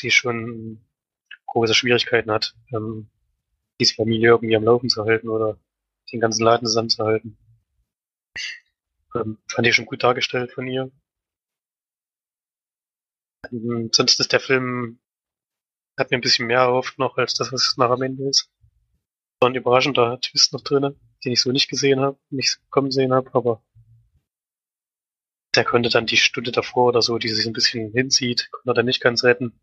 [0.00, 0.84] sie schon
[1.46, 3.10] große Schwierigkeiten hat, ähm,
[3.80, 5.58] diese Familie irgendwie am Laufen zu halten oder
[6.12, 7.38] den ganzen Laden zusammenzuhalten.
[9.14, 10.90] Ähm, fand ich schon gut dargestellt von ihr.
[13.50, 15.00] Ähm, sonst ist der Film,
[15.98, 18.50] hat mir ein bisschen mehr erhofft noch, als das, was nach am Ende ist.
[19.40, 23.12] War ein überraschender Twist noch drin, den ich so nicht gesehen habe, nicht kommen sehen
[23.12, 23.62] habe, aber
[25.54, 28.74] der konnte dann die Stunde davor oder so, die sich ein bisschen hinzieht, konnte er
[28.74, 29.58] dann nicht ganz retten.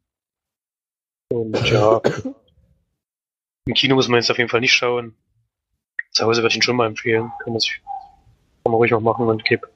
[1.29, 2.01] Und ja,
[3.65, 5.15] im Kino muss man jetzt auf jeden Fall nicht schauen.
[6.11, 7.31] Zu Hause würde ich ihn schon mal empfehlen.
[7.43, 7.81] Kann man sich
[8.67, 9.67] kann man ruhig auch machen und gib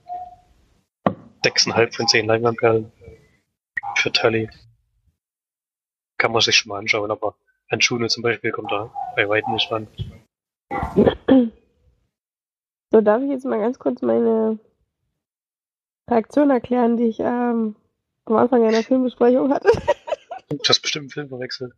[1.46, 2.92] 6,5 von 10 Leinwandperlen
[3.96, 4.50] für Tully.
[6.18, 7.36] Kann man sich schon mal anschauen, aber
[7.70, 9.88] an Juno zum Beispiel kommt da bei weitem nicht ran.
[12.92, 14.60] So, darf ich jetzt mal ganz kurz meine
[16.10, 17.76] Reaktion erklären, die ich ähm,
[18.26, 19.70] am Anfang einer Filmbesprechung hatte?
[20.52, 21.74] Du hast bestimmt einen Film verwechselt.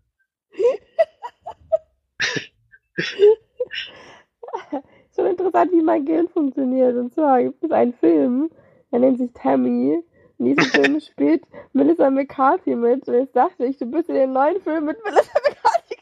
[5.16, 6.96] Schon interessant, wie mein Gehirn funktioniert.
[6.96, 8.50] Und zwar gibt es einen Film,
[8.92, 10.04] der nennt sich Tammy.
[10.40, 13.08] In diesem Film spielt Melissa McCarthy mit.
[13.08, 15.98] Und jetzt dachte ich, du bist in den neuen Film mit Melissa McCarthy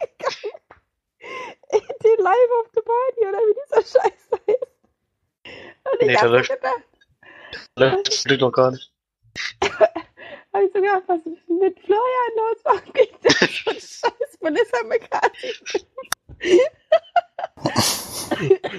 [2.04, 4.68] den Live of the Party oder wie dieser Scheiß heißt.
[5.46, 6.50] Und ich Nee, hab so läuft-
[7.76, 8.92] gedacht, Das liegt noch gar nicht.
[10.54, 12.58] hab ich so gedacht, was ist mit Florian los?
[12.64, 14.02] Warum kriegt der Scheiß
[14.40, 15.82] Vanessa McCarthy?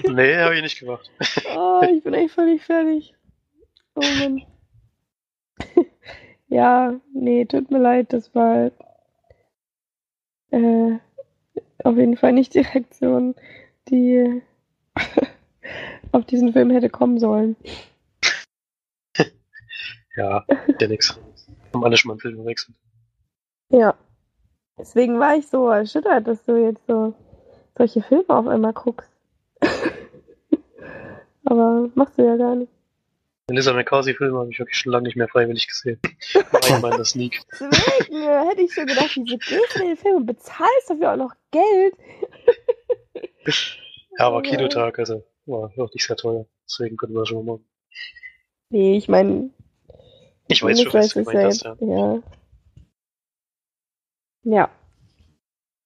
[0.09, 1.11] Nee, habe ich nicht gemacht.
[1.55, 3.15] Oh, ich bin echt völlig fertig.
[3.95, 4.43] Oh Mann.
[6.49, 8.71] ja, nee, tut mir leid, das war
[10.51, 10.99] äh,
[11.85, 13.35] auf jeden Fall nicht die Reaktion,
[13.89, 14.43] die
[16.13, 17.57] auf diesen Film hätte kommen sollen.
[20.17, 20.45] Ja,
[20.79, 21.19] der nix.
[21.73, 22.77] Haben alle schon mal einen Film gewechselt.
[23.71, 23.95] Ja.
[24.79, 27.15] Deswegen war ich so erschüttert, dass du jetzt so
[27.77, 29.11] solche Filme auf einmal guckst.
[31.45, 32.73] Aber machst du ja gar nicht.
[33.49, 35.99] Den Lisa McCarthy-Film habe ich wirklich schon lange nicht mehr freiwillig gesehen.
[36.73, 37.41] Einmal in der Sneak.
[37.51, 41.17] Deswegen hätte ich schon gedacht, wieso gehst du in den Film und bezahlst dafür auch
[41.17, 41.95] noch Geld?
[44.19, 46.47] Ja, aber Kinotag, also war auch nicht sehr teuer.
[46.65, 47.67] Deswegen können wir das schon mal machen.
[48.71, 49.51] Nee, ich meine,
[50.53, 52.23] Ich weiß schon, was du gemeint hast, ja, ja.
[54.45, 54.71] ja.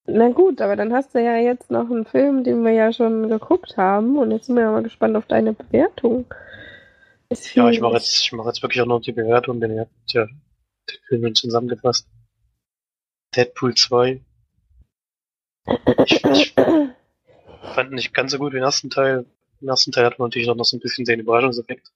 [0.09, 3.29] Na gut, aber dann hast du ja jetzt noch einen Film, den wir ja schon
[3.29, 6.27] geguckt haben und jetzt sind wir ja mal gespannt auf deine Bewertung.
[7.55, 10.13] Ja, ich mache jetzt, ich mache jetzt wirklich auch noch die Bewertung, denn ihr habt
[10.13, 12.09] ja den Film zusammengefasst.
[13.35, 14.21] Deadpool 2.
[16.05, 19.27] Ich, ich fand nicht ganz so gut wie den ersten Teil.
[19.61, 21.93] Im ersten Teil hat man natürlich noch so ein bisschen den Überraschungseffekt.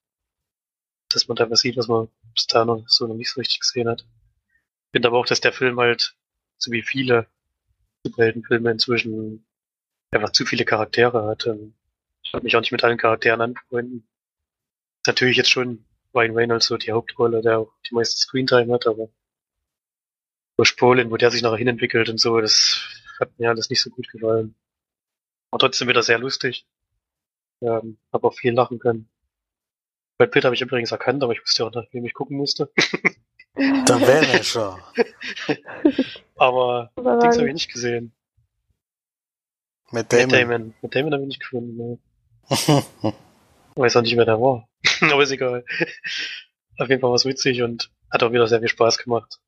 [1.10, 3.60] Dass man da was sieht, was man bis dahin noch so noch nicht so richtig
[3.60, 4.02] gesehen hat.
[4.02, 6.16] Ich finde aber auch, dass der Film halt,
[6.56, 7.26] so wie viele
[8.04, 9.44] Superheldenfilme inzwischen,
[10.10, 11.46] einfach zu viele Charaktere hat.
[11.46, 11.74] Ähm,
[12.22, 14.06] Ich habe mich auch nicht mit allen Charakteren anfreunden.
[14.98, 18.86] Ist natürlich jetzt schon Ryan Reynolds so die Hauptrolle, der auch die meiste Screentime hat,
[18.86, 19.08] aber
[20.56, 22.82] durch Polen, wo der sich nachher hinentwickelt und so, das
[23.18, 24.54] hat mir alles nicht so gut gefallen.
[25.50, 26.66] Aber trotzdem wieder sehr lustig.
[27.62, 29.08] Ähm, hab auch viel lachen können.
[30.20, 32.70] Brad Pitt habe ich übrigens erkannt, aber ich wusste auch nicht, wem ich gucken musste.
[33.56, 34.78] Der Vanisher.
[36.36, 38.12] Aber Aber Dings habe ich nicht gesehen.
[39.90, 40.28] Mit Damon.
[40.28, 40.74] Damon.
[40.82, 41.74] Matt Damon habe ich nicht gefunden.
[41.74, 41.98] Ne.
[43.76, 44.68] Weiß auch nicht, wer der war.
[45.00, 45.64] aber ist egal.
[46.76, 49.40] Auf jeden Fall war es witzig und hat auch wieder sehr viel Spaß gemacht.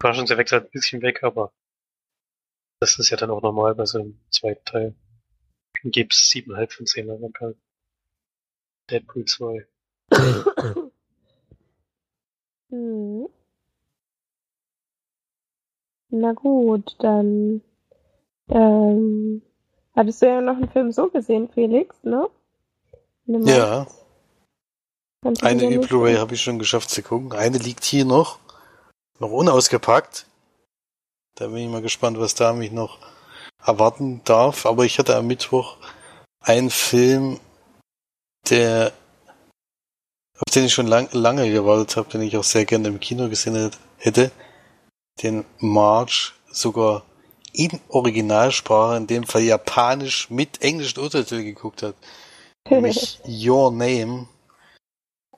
[0.00, 1.52] Überraschungseffekt halt ein bisschen weg, aber
[2.80, 4.94] das ist ja dann auch normal bei so einem zweiten Teil.
[5.84, 7.60] Gibt's siebeneinhalb von zehn Leinwandperlen.
[8.90, 9.69] Deadpool 2.
[12.70, 13.28] Mhm.
[16.12, 17.62] Na gut, dann
[18.48, 19.42] ähm,
[19.94, 22.28] hattest du ja noch einen Film so gesehen, Felix, ne?
[23.26, 23.86] Ja,
[25.42, 27.32] eine ja Blu-ray habe ich schon geschafft zu gucken.
[27.32, 28.38] Eine liegt hier noch,
[29.18, 30.26] noch unausgepackt.
[31.34, 32.98] Da bin ich mal gespannt, was da mich noch
[33.64, 34.64] erwarten darf.
[34.64, 35.76] Aber ich hatte am Mittwoch
[36.40, 37.38] einen Film,
[38.48, 38.92] der
[40.46, 43.28] auf den ich schon lang, lange gewartet habe, den ich auch sehr gerne im Kino
[43.28, 44.30] gesehen hätte.
[45.22, 47.04] Den March sogar
[47.52, 51.94] in Originalsprache, in dem Fall japanisch mit englischen Untertiteln geguckt hat.
[52.68, 54.28] Nämlich Your Name.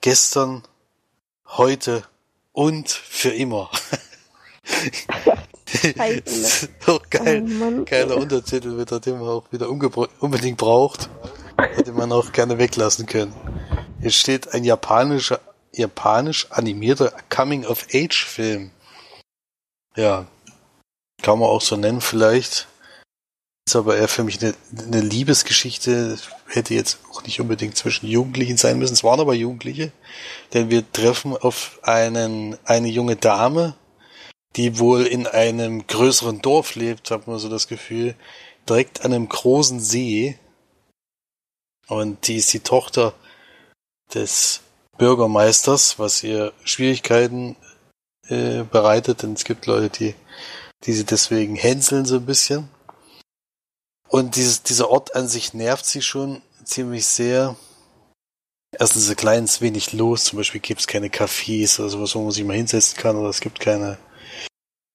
[0.00, 0.62] Gestern,
[1.46, 2.04] heute
[2.52, 3.70] und für immer.
[6.86, 7.44] So geil.
[7.60, 7.84] Oh.
[7.84, 11.08] Geiler Untertitel wieder, den man auch wieder unbedingt braucht.
[11.56, 13.34] Hätte man auch gerne weglassen können.
[14.02, 15.38] Hier steht ein japanischer,
[15.72, 18.72] japanisch animierter Coming-of-Age-Film.
[19.94, 20.26] Ja.
[21.22, 22.66] Kann man auch so nennen vielleicht.
[23.64, 26.18] Ist aber eher für mich eine, eine Liebesgeschichte.
[26.48, 28.94] Hätte jetzt auch nicht unbedingt zwischen Jugendlichen sein müssen.
[28.94, 29.92] Es waren aber Jugendliche.
[30.52, 33.76] Denn wir treffen auf einen, eine junge Dame,
[34.56, 38.16] die wohl in einem größeren Dorf lebt, hat man so das Gefühl,
[38.68, 40.40] direkt an einem großen See.
[41.86, 43.14] Und die ist die Tochter
[44.14, 44.60] des
[44.98, 47.56] Bürgermeisters, was ihr Schwierigkeiten
[48.28, 50.14] äh, bereitet, denn es gibt Leute, die,
[50.84, 52.68] die sie deswegen hänseln so ein bisschen.
[54.08, 57.56] Und dieses, dieser Ort an sich nervt sie schon ziemlich sehr.
[58.78, 62.22] Erstens ist ein kleines wenig los, zum Beispiel gibt es keine Cafés oder sowas, wo
[62.22, 63.98] man sich mal hinsetzen kann, oder es gibt keine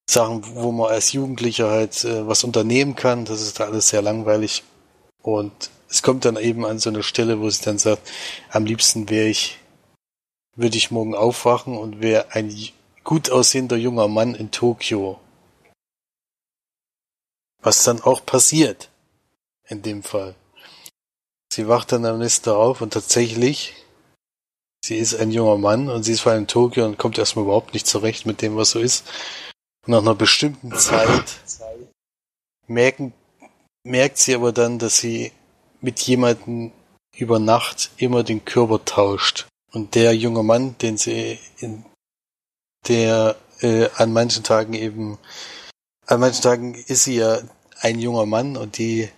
[0.10, 3.26] Sachen, wo man als Jugendlicher halt äh, was unternehmen kann.
[3.26, 4.64] Das ist da alles sehr langweilig.
[5.22, 8.10] Und es kommt dann eben an so eine Stelle, wo sie dann sagt,
[8.50, 9.60] am liebsten wäre ich,
[10.56, 12.54] würde ich morgen aufwachen und wäre ein
[13.04, 15.20] gut aussehender junger Mann in Tokio.
[17.62, 18.90] Was dann auch passiert.
[19.70, 20.36] In dem Fall.
[21.52, 23.74] Sie wacht dann am nächsten Tag auf und tatsächlich,
[24.82, 27.44] sie ist ein junger Mann und sie ist vor allem in Tokio und kommt erstmal
[27.44, 29.06] überhaupt nicht zurecht mit dem, was so ist.
[29.86, 31.40] Und nach einer bestimmten Zeit
[32.68, 33.14] merken,
[33.84, 35.32] merkt sie aber dann, dass sie
[35.82, 36.72] mit jemandem
[37.16, 39.48] über Nacht immer den Körper tauscht.
[39.72, 41.86] Und der junge Mann, den sie in
[42.88, 45.18] der äh, an manchen Tagen eben,
[46.06, 47.40] an manchen Tagen ist sie ja
[47.82, 49.10] ein junger Mann und die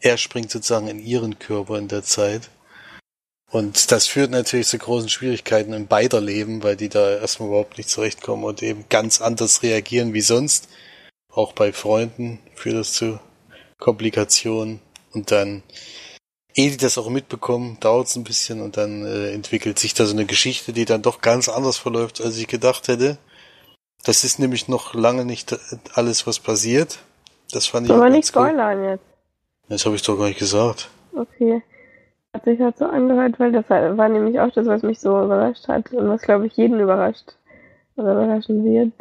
[0.00, 2.50] er springt sozusagen in ihren Körper in der Zeit.
[3.50, 7.78] Und das führt natürlich zu großen Schwierigkeiten in beider Leben, weil die da erstmal überhaupt
[7.78, 10.68] nicht zurechtkommen und eben ganz anders reagieren wie sonst.
[11.32, 13.18] Auch bei Freunden führt das zu
[13.78, 14.80] Komplikationen.
[15.14, 15.62] Und dann,
[16.54, 20.04] ehe die das auch mitbekommen, dauert es ein bisschen und dann äh, entwickelt sich da
[20.06, 23.18] so eine Geschichte, die dann doch ganz anders verläuft, als ich gedacht hätte.
[24.04, 25.56] Das ist nämlich noch lange nicht
[25.94, 26.98] alles, was passiert.
[27.52, 27.92] Das fand ich.
[27.92, 29.04] Aber nicht spoilern jetzt.
[29.68, 30.90] Das habe ich doch gar nicht gesagt.
[31.16, 31.62] Okay.
[32.34, 35.68] Hat sich halt so angehört, weil das war nämlich auch das, was mich so überrascht
[35.68, 37.36] hat und was, glaube ich, jeden überrascht
[37.96, 38.92] oder überraschen wird.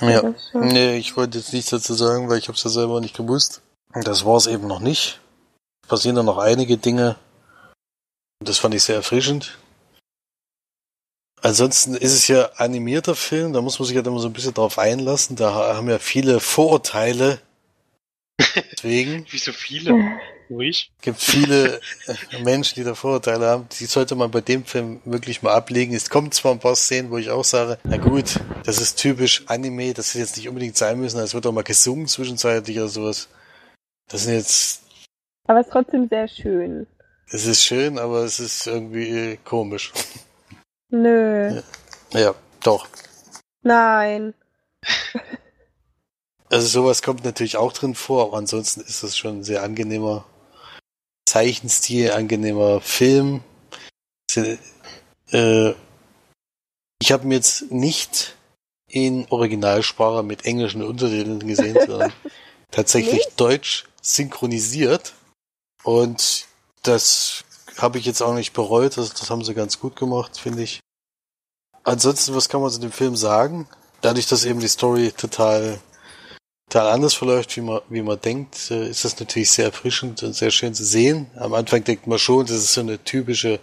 [0.00, 3.16] Ja, nee, ich wollte jetzt nichts dazu sagen, weil ich habe es ja selber nicht
[3.16, 3.62] gewusst.
[3.92, 5.20] Und das war es eben noch nicht.
[5.82, 7.16] Es passieren da noch einige Dinge.
[8.40, 9.58] Und das fand ich sehr erfrischend.
[11.42, 14.54] Ansonsten ist es ja animierter Film, da muss man sich halt immer so ein bisschen
[14.54, 15.36] drauf einlassen.
[15.36, 17.40] Da haben ja viele Vorurteile
[18.72, 19.26] Deswegen.
[19.30, 19.94] Wie so viele.
[20.50, 20.90] Ruhig.
[20.98, 23.68] Es gibt viele äh, Menschen, die da Vorurteile haben.
[23.78, 25.94] Die sollte man bei dem Film wirklich mal ablegen.
[25.94, 29.44] Es kommen zwar ein paar Szenen, wo ich auch sage, na gut, das ist typisch
[29.46, 31.20] Anime, das ist jetzt nicht unbedingt sein müssen.
[31.20, 33.28] Es wird auch mal gesungen zwischenzeitlich oder sowas.
[34.10, 34.82] Das sind jetzt.
[35.46, 36.86] Aber es ist trotzdem sehr schön.
[37.28, 39.92] Es ist schön, aber es ist irgendwie komisch.
[40.90, 41.62] Nö.
[42.12, 42.88] Ja, ja doch.
[43.62, 44.34] Nein.
[46.48, 50.24] Also sowas kommt natürlich auch drin vor, aber ansonsten ist es schon ein sehr angenehmer
[51.24, 53.44] Zeichenstil, angenehmer Film.
[54.34, 55.74] Äh,
[57.00, 58.34] ich habe mir jetzt nicht
[58.88, 62.12] in Originalsprache mit englischen Untertiteln gesehen, sondern
[62.72, 63.40] tatsächlich nicht?
[63.40, 65.14] deutsch synchronisiert.
[65.82, 66.46] Und
[66.82, 67.44] das
[67.78, 68.96] habe ich jetzt auch nicht bereut.
[68.96, 70.80] Das, das haben sie ganz gut gemacht, finde ich.
[71.84, 73.68] Ansonsten, was kann man zu dem Film sagen?
[74.02, 75.80] Dadurch, dass eben die Story total
[76.70, 80.34] total anders verläuft, wie man, wie man denkt, äh, ist das natürlich sehr erfrischend und
[80.34, 81.26] sehr schön zu sehen.
[81.36, 83.58] Am Anfang denkt man schon, das ist so eine typische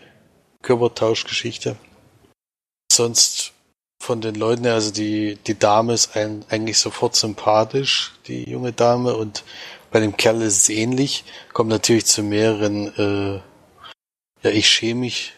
[0.61, 1.77] Körpertauschgeschichte.
[2.91, 3.53] Sonst
[4.03, 8.73] von den Leuten her, also die, die Dame ist ein, eigentlich sofort sympathisch, die junge
[8.73, 9.45] Dame, und
[9.91, 11.23] bei dem Kerl ist es ähnlich.
[11.53, 13.41] Kommt natürlich zu mehreren, äh,
[14.43, 15.33] ja, ich schäme mich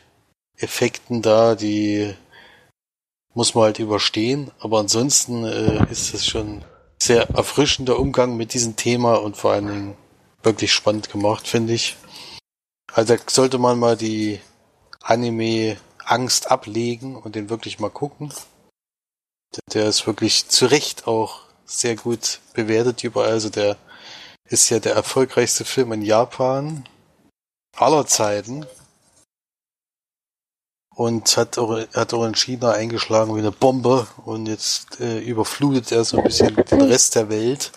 [0.58, 2.14] Effekten da, die
[3.34, 6.64] muss man halt überstehen, aber ansonsten äh, ist es schon
[7.02, 9.98] sehr erfrischender Umgang mit diesem Thema und vor allen Dingen
[10.44, 11.96] wirklich spannend gemacht, finde ich.
[12.92, 14.42] Also sollte man mal die
[15.02, 18.34] Anime-Angst ablegen und den wirklich mal gucken.
[19.74, 23.32] Der ist wirklich zu Recht auch sehr gut bewertet überall.
[23.32, 23.78] Also der
[24.50, 26.88] ist ja der erfolgreichste Film in Japan
[27.78, 28.66] aller Zeiten
[30.96, 35.92] und hat auch, hat auch in China eingeschlagen wie eine Bombe und jetzt äh, überflutet
[35.92, 37.72] er so ein bisschen den Rest der Welt.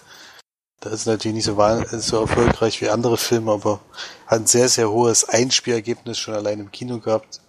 [0.80, 3.80] Das ist natürlich nicht so, so erfolgreich wie andere Filme, aber
[4.26, 7.40] hat ein sehr, sehr hohes Einspielergebnis schon allein im Kino gehabt.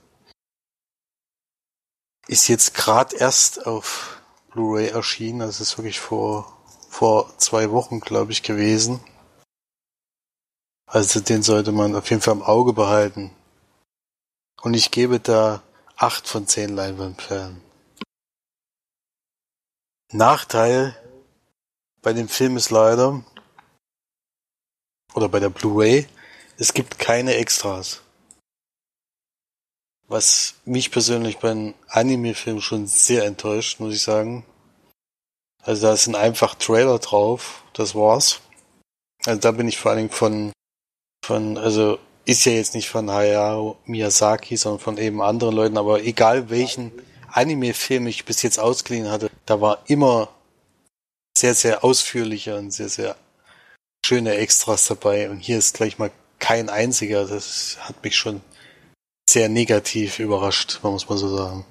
[2.28, 6.56] Ist jetzt gerade erst auf Blu-ray erschienen, das ist wirklich vor,
[6.90, 9.00] vor zwei Wochen, glaube ich, gewesen.
[10.86, 13.36] Also den sollte man auf jeden Fall im Auge behalten.
[14.62, 15.64] Und ich gebe da
[15.98, 17.62] acht von zehn Leinwandperlen.
[20.12, 20.96] Nachteil
[22.02, 23.24] bei dem Film ist leider,
[25.14, 26.08] oder bei der Blu-ray,
[26.58, 28.02] es gibt keine Extras.
[30.08, 34.46] Was mich persönlich beim Anime-Film schon sehr enttäuscht, muss ich sagen.
[35.62, 38.42] Also da sind einfach Trailer drauf, das war's.
[39.26, 40.52] Also da bin ich vor allen Dingen von,
[41.24, 46.04] von, also ist ja jetzt nicht von Hayao Miyazaki, sondern von eben anderen Leuten, aber
[46.04, 46.92] egal welchen
[47.30, 50.30] Anime-Film ich bis jetzt ausgeliehen hatte, da war immer
[51.38, 53.16] sehr, sehr ausführliche und sehr, sehr
[54.06, 55.30] schöne Extras dabei.
[55.30, 57.26] Und hier ist gleich mal kein einziger.
[57.26, 58.42] Das hat mich schon
[59.30, 61.66] sehr negativ überrascht, man muss mal so sagen.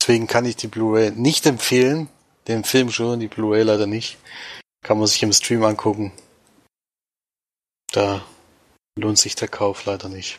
[0.00, 2.08] Deswegen kann ich die Blu-ray nicht empfehlen.
[2.46, 4.16] Den Film schon, die Blu-ray leider nicht.
[4.82, 6.12] Kann man sich im Stream angucken.
[7.92, 8.22] Da
[9.00, 10.38] lohnt sich der Kauf leider nicht.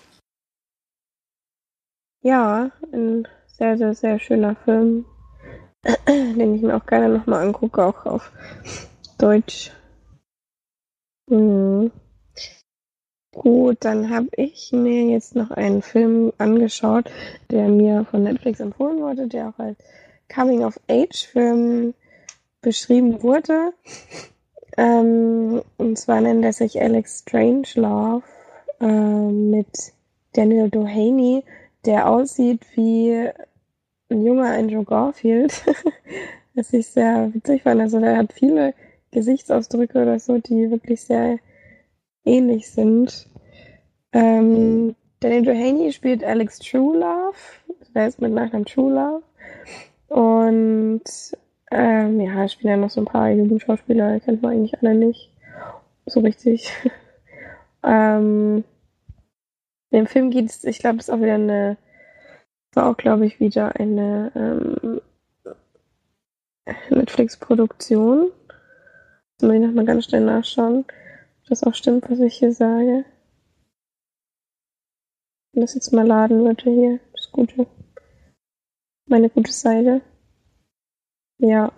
[2.21, 5.05] Ja, ein sehr, sehr, sehr schöner Film,
[6.07, 8.31] den ich mir auch gerne nochmal angucke, auch auf
[9.17, 9.71] Deutsch.
[11.27, 11.91] Mhm.
[13.31, 17.09] Gut, dann habe ich mir jetzt noch einen Film angeschaut,
[17.51, 19.77] der mir von Netflix empfohlen wurde, der auch als
[20.33, 21.93] Coming-of-Age-Film
[22.61, 23.73] beschrieben wurde.
[24.77, 28.23] Ähm, und zwar nennt er sich Alex Strangelove
[28.79, 29.93] äh, mit
[30.33, 31.43] Daniel Doheny,
[31.85, 33.29] der aussieht wie
[34.09, 35.63] ein junger Andrew Garfield.
[36.59, 37.81] was ich sehr witzig fand.
[37.81, 38.73] Also der hat viele
[39.11, 41.39] Gesichtsausdrücke oder so, die wirklich sehr
[42.25, 43.27] ähnlich sind.
[44.11, 47.37] Ähm, Daniel Doheny spielt Alex Truelove.
[47.95, 49.23] Der ist mit Nachnamen Truelove.
[50.07, 51.03] Und
[51.71, 55.31] ähm, ja, spielen ja noch so ein paar Jugendschauspieler, kennt man eigentlich alle nicht.
[56.05, 56.71] So richtig.
[57.83, 58.63] ähm,
[59.91, 61.77] in dem Film geht es, ich glaube, es ist auch wieder eine,
[62.73, 65.01] war auch, glaube ich, wieder eine ähm,
[66.89, 68.31] Netflix-Produktion.
[69.31, 73.05] Jetzt muss ich nochmal ganz schnell nachschauen, ob das auch stimmt, was ich hier sage.
[75.53, 77.65] Wenn das jetzt mal laden würde hier, das Gute.
[79.07, 80.01] Meine gute Seite.
[81.39, 81.71] Ja.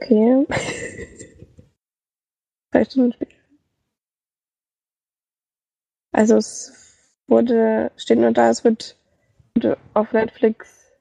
[0.00, 0.46] Okay.
[2.72, 3.36] Drei Stunden später.
[6.12, 8.96] Also es wurde, steht nur da, es wird
[9.94, 10.92] auf Netflix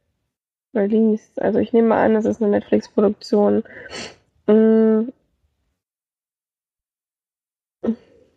[0.74, 1.42] released.
[1.42, 3.64] Also ich nehme mal an, es ist eine Netflix-Produktion.
[4.48, 5.10] Mm.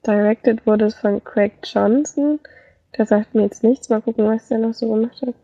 [0.06, 2.38] Directed wurde es von Craig Johnson.
[2.96, 3.88] Der sagt mir jetzt nichts.
[3.88, 5.34] Mal gucken, was der noch so gemacht hat.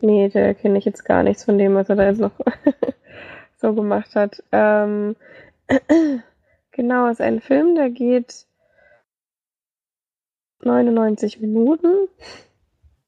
[0.00, 2.32] Nee, der kenne ich jetzt gar nichts von dem, was er da jetzt noch
[3.58, 4.42] so gemacht hat.
[4.52, 5.16] Ähm,
[6.72, 8.46] genau, ist ein Film, der geht
[10.62, 12.08] 99 Minuten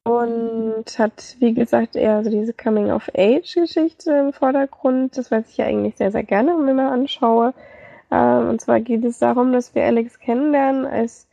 [0.03, 5.17] und hat, wie gesagt, eher so diese Coming-of-Age-Geschichte im Vordergrund.
[5.17, 7.53] Das weiß ich ja eigentlich sehr, sehr gerne, wenn ich mir anschaue.
[8.09, 11.27] Ähm, und zwar geht es darum, dass wir Alex kennenlernen als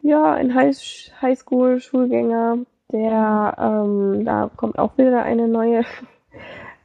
[0.00, 2.58] ja, ein Highschool-Schulgänger,
[2.92, 5.84] der ähm, da kommt auch wieder eine neue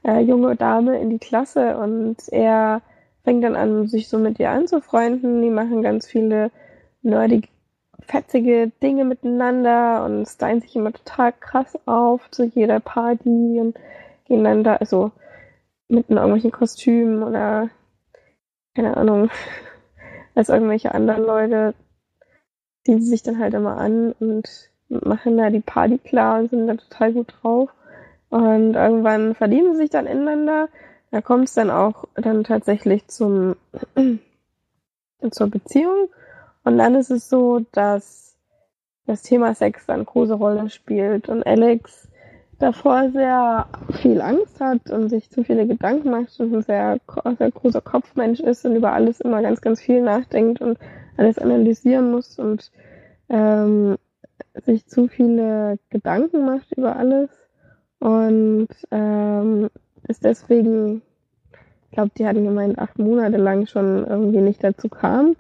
[0.04, 2.82] äh, junge Dame in die Klasse und er
[3.24, 5.42] fängt dann an, sich so mit ihr anzufreunden.
[5.42, 6.52] Die machen ganz viele
[7.02, 7.48] nerdige,
[8.02, 13.78] fetzige Dinge miteinander und stylen sich immer total krass auf zu jeder Party und
[14.26, 15.12] gehen dann da, also
[15.88, 17.70] mit irgendwelchen Kostümen oder
[18.76, 19.30] keine Ahnung,
[20.36, 21.76] als irgendwelche anderen Leute
[22.84, 26.68] ziehen sie sich dann halt immer an und machen da die Party klar und sind
[26.68, 27.70] da total gut drauf.
[28.34, 30.68] Und irgendwann verlieben sie sich dann ineinander.
[31.12, 33.56] Da kommt es dann auch dann tatsächlich zum
[35.30, 36.10] zur Beziehung.
[36.64, 38.36] Und dann ist es so, dass
[39.06, 42.08] das Thema Sex dann große Rolle spielt und Alex
[42.58, 43.68] davor sehr
[44.02, 46.98] viel Angst hat und sich zu viele Gedanken macht und ein sehr,
[47.38, 50.80] sehr großer Kopfmensch ist und über alles immer ganz, ganz viel nachdenkt und
[51.18, 52.72] alles analysieren muss und
[53.30, 53.98] ähm,
[54.56, 57.30] sich zu viele Gedanken macht über alles
[58.04, 59.70] und ähm,
[60.10, 61.02] ist deswegen,
[61.86, 65.38] ich glaube, die hatten gemeint, acht Monate lang schon irgendwie nicht dazu kam.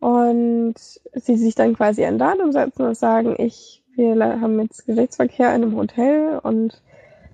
[0.00, 5.54] Und sie sich dann quasi ein Datum setzen und sagen, ich, wir haben jetzt Geschlechtsverkehr
[5.54, 6.82] in einem Hotel und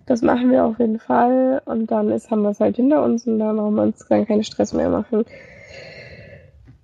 [0.06, 1.60] das machen wir auf jeden Fall.
[1.64, 4.24] Und dann ist, haben wir es halt hinter uns und dann brauchen wir uns dann
[4.24, 5.24] keinen Stress mehr machen.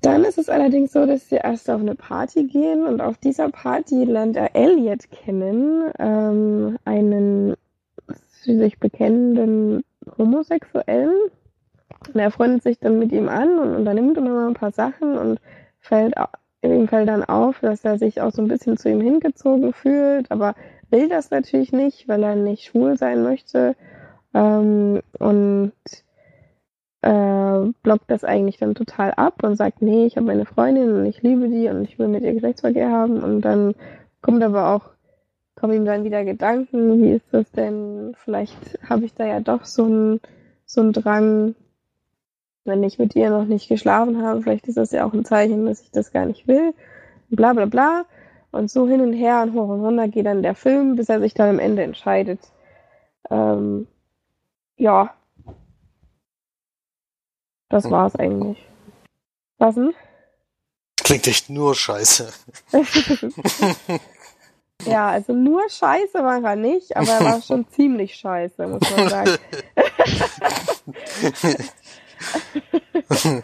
[0.04, 3.48] Dann ist es allerdings so, dass sie erst auf eine Party gehen und auf dieser
[3.48, 7.54] Party lernt er Elliot kennen, ähm, einen
[8.42, 9.82] sich bekennenden
[10.18, 11.14] Homosexuellen.
[12.12, 15.40] Und er freundet sich dann mit ihm an und unternimmt immer ein paar Sachen und
[15.80, 16.14] fällt
[16.62, 20.30] ihm fällt dann auf, dass er sich auch so ein bisschen zu ihm hingezogen fühlt,
[20.30, 20.54] aber
[20.90, 23.76] will das natürlich nicht, weil er nicht schwul sein möchte.
[24.32, 25.72] Ähm, und
[27.04, 31.04] äh, blockt das eigentlich dann total ab und sagt, nee, ich habe meine Freundin und
[31.04, 33.74] ich liebe die und ich will mit ihr Geschlechtsverkehr haben und dann
[34.22, 34.90] kommt aber auch,
[35.54, 39.66] kommen ihm dann wieder Gedanken, wie ist das denn, vielleicht habe ich da ja doch
[39.66, 40.20] so einen
[40.64, 41.54] so Drang,
[42.64, 45.66] wenn ich mit ihr noch nicht geschlafen habe, vielleicht ist das ja auch ein Zeichen,
[45.66, 46.72] dass ich das gar nicht will,
[47.28, 48.06] bla bla bla.
[48.50, 51.18] Und so hin und her und hoch und runter geht dann der Film, bis er
[51.18, 52.38] sich dann am Ende entscheidet.
[53.28, 53.88] Ähm,
[54.76, 55.12] ja,
[57.68, 58.58] das war's eigentlich.
[59.58, 59.94] Was denn?
[61.02, 62.32] Klingt echt nur scheiße.
[64.86, 69.08] ja, also nur scheiße war er nicht, aber er war schon ziemlich scheiße, muss man
[69.10, 69.38] sagen.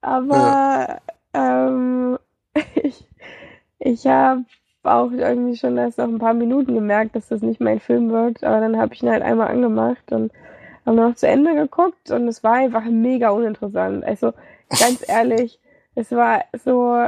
[0.00, 1.00] aber
[1.32, 2.18] ähm,
[2.74, 3.06] ich,
[3.78, 4.44] ich habe
[4.82, 8.42] auch irgendwie schon erst nach ein paar Minuten gemerkt, dass das nicht mein Film wird,
[8.44, 10.32] aber dann habe ich ihn halt einmal angemacht und
[10.84, 14.04] haben noch zu Ende geguckt und es war einfach mega uninteressant.
[14.04, 14.32] Also
[14.68, 15.60] ganz ehrlich,
[15.94, 17.06] es war so,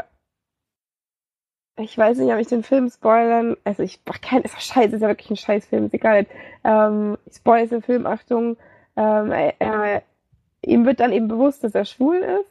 [1.76, 4.96] ich weiß nicht, ob ich den Film spoilern, also ich mach kein, ist doch scheiße,
[4.96, 6.26] ist ja wirklich ein Scheißfilm, ist egal.
[6.62, 8.56] Ähm, ich spoilere den Film, Achtung,
[8.96, 10.02] ähm, er,
[10.62, 12.50] ihm wird dann eben bewusst, dass er schwul ist.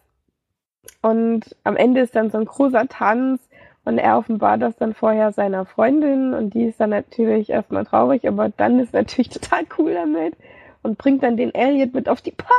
[1.02, 3.42] Und am Ende ist dann so ein großer Tanz
[3.86, 8.28] und er offenbart das dann vorher seiner Freundin und die ist dann natürlich erstmal traurig,
[8.28, 10.36] aber dann ist natürlich total cool damit
[10.84, 12.54] und bringt dann den Elliot mit auf die Party.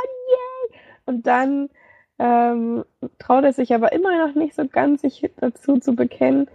[1.05, 1.69] Und dann
[2.19, 2.83] ähm,
[3.19, 6.47] traut er sich aber immer noch nicht so ganz, sich dazu zu bekennen.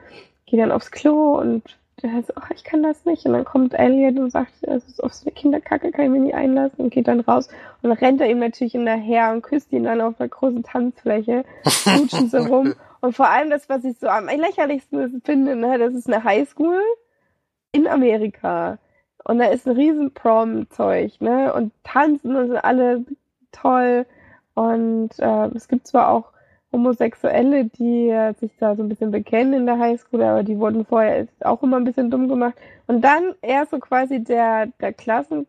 [0.46, 1.62] Geht dann aufs Klo und
[2.02, 3.26] der so, oh, ich kann das nicht.
[3.26, 6.22] Und dann kommt Elliot und sagt, es ist auf so eine Kinderkacke, kann ich mich
[6.22, 7.48] nicht einlassen und geht dann raus.
[7.82, 11.44] Und dann rennt er ihm natürlich hinterher und küsst ihn dann auf der großen Tanzfläche,
[11.64, 12.74] knutschen so rum.
[13.00, 16.82] Und vor allem das, was ich so am lächerlichsten finde, ne, das ist eine Highschool
[17.72, 18.78] in Amerika.
[19.24, 21.52] Und da ist ein riesen Prom-Zeug, ne?
[21.52, 23.04] Und tanzen und sind alle
[23.52, 24.06] toll.
[24.54, 26.32] Und äh, es gibt zwar auch
[26.72, 30.84] Homosexuelle, die äh, sich da so ein bisschen bekennen in der Highschool, aber die wurden
[30.84, 32.54] vorher auch immer ein bisschen dumm gemacht.
[32.86, 35.46] Und dann er so quasi der, der Klassen,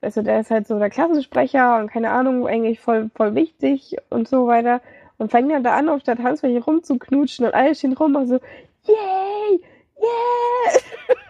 [0.00, 4.28] also der ist halt so der Klassensprecher und keine Ahnung, eigentlich voll, voll wichtig und
[4.28, 4.80] so weiter.
[5.18, 8.40] Und fängt dann da an, auf der Tanzfläche rumzuknutschen und alle stehen rum und so,
[8.84, 9.60] yay,
[9.98, 11.14] yeah!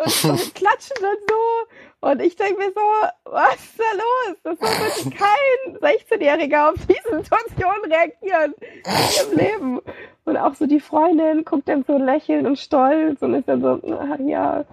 [0.00, 2.08] und, und klatschen dann so.
[2.08, 2.80] Und ich denke mir so,
[3.24, 4.36] was ist da los?
[4.42, 9.80] Das wirklich kein 16-Jähriger auf diese Situation reagieren in ihrem Leben.
[10.24, 13.80] Und auch so die Freundin guckt dann so lächelnd und stolz und ist dann so,
[13.98, 14.64] ach ja,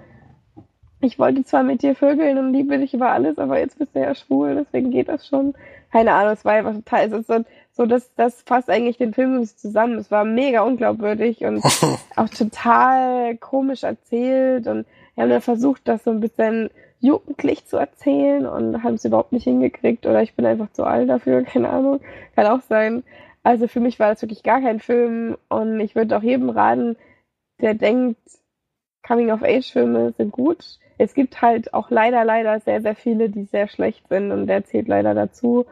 [1.01, 3.99] ich wollte zwar mit dir vögeln und liebe dich über alles, aber jetzt bist du
[3.99, 5.53] ja schwul, deswegen geht das schon.
[5.91, 9.13] Keine Ahnung, es war einfach total, es ist so, so das, das fasst eigentlich den
[9.13, 9.97] Film zusammen.
[9.99, 11.63] Es war mega unglaubwürdig und
[12.15, 14.85] auch total komisch erzählt und
[15.17, 19.31] wir haben dann versucht, das so ein bisschen jugendlich zu erzählen und haben es überhaupt
[19.31, 22.01] nicht hingekriegt oder ich bin einfach zu alt dafür, keine Ahnung,
[22.35, 23.03] kann auch sein.
[23.41, 26.97] Also für mich war das wirklich gar kein Film und ich würde auch jedem raten,
[27.59, 28.19] der denkt,
[29.07, 30.77] Coming-of-Age-Filme sind gut.
[30.99, 34.65] Es gibt halt auch leider, leider sehr, sehr viele, die sehr schlecht sind und der
[34.65, 35.65] zählt leider dazu.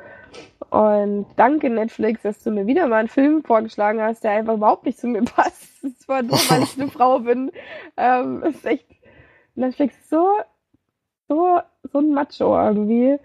[0.71, 4.85] Und danke Netflix, dass du mir wieder mal einen Film vorgeschlagen hast, der einfach überhaupt
[4.85, 5.83] nicht zu mir passt.
[5.83, 7.51] Das war nur, weil ich eine Frau bin.
[7.95, 8.94] Ähm, ist echt
[9.55, 10.27] Netflix so,
[11.27, 11.59] so,
[11.91, 13.17] so ein Macho irgendwie.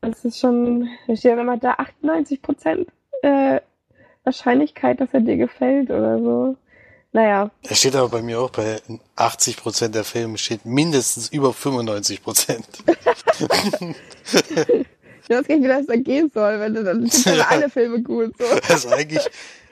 [0.00, 2.88] Das ist schon, da steht dann immer da 98 Prozent
[3.22, 3.60] äh,
[4.24, 6.56] Wahrscheinlichkeit, dass er dir gefällt oder so.
[7.12, 7.50] Naja.
[7.62, 8.80] Er steht aber bei mir auch bei
[9.16, 12.66] 80 Prozent der Filme steht mindestens über 95 Prozent.
[15.22, 17.48] ich weiß gar nicht, wie das da gehen soll, wenn du dann sind ja.
[17.48, 18.34] alle Filme gut.
[18.38, 18.44] So.
[18.68, 19.28] Also eigentlich,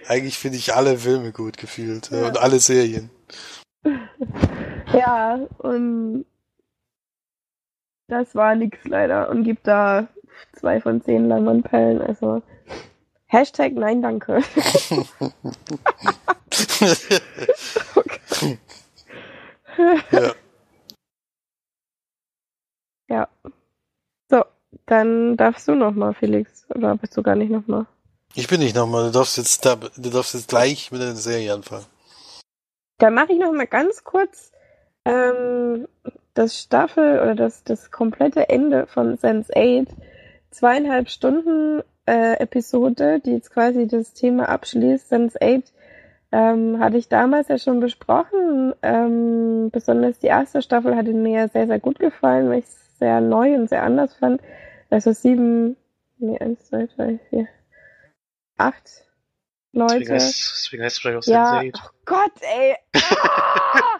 [0.06, 2.26] eigentlich finde ich alle Filme gut gefühlt ja.
[2.26, 3.08] und alle Serien.
[4.92, 6.24] Ja, und
[8.08, 10.08] das war nix leider und gibt da
[10.52, 12.42] zwei von zehn Leinwandperlen, also
[13.26, 14.42] Hashtag nein, danke.
[17.94, 18.58] okay.
[20.10, 20.34] ja.
[23.08, 23.28] ja.
[24.28, 24.44] So,
[24.86, 26.64] dann darfst du nochmal, Felix.
[26.74, 27.86] Oder bist du gar nicht nochmal?
[28.34, 29.06] Ich bin nicht nochmal.
[29.06, 31.86] Du darfst jetzt, du darfst jetzt gleich mit der Serie anfangen.
[33.00, 34.52] Dann mache ich nochmal ganz kurz
[35.06, 35.88] ähm,
[36.34, 39.88] das Staffel oder das, das komplette Ende von Sense 8,
[40.50, 45.08] zweieinhalb Stunden äh, Episode, die jetzt quasi das Thema abschließt.
[45.08, 45.72] Sense 8
[46.32, 48.74] ähm, hatte ich damals ja schon besprochen.
[48.82, 53.22] Ähm, besonders die erste Staffel hatte mir sehr, sehr gut gefallen, weil ich es sehr
[53.22, 54.42] neu und sehr anders fand.
[54.90, 55.76] Also sieben,
[56.18, 57.48] nee, eins, zwei, drei, vier,
[58.58, 59.09] acht
[59.72, 59.98] Leute.
[59.98, 61.80] Deswegen heißt, deswegen heißt es vielleicht auch ja, Sense8.
[61.84, 62.76] Oh Gott, ey.
[62.94, 63.98] Ah!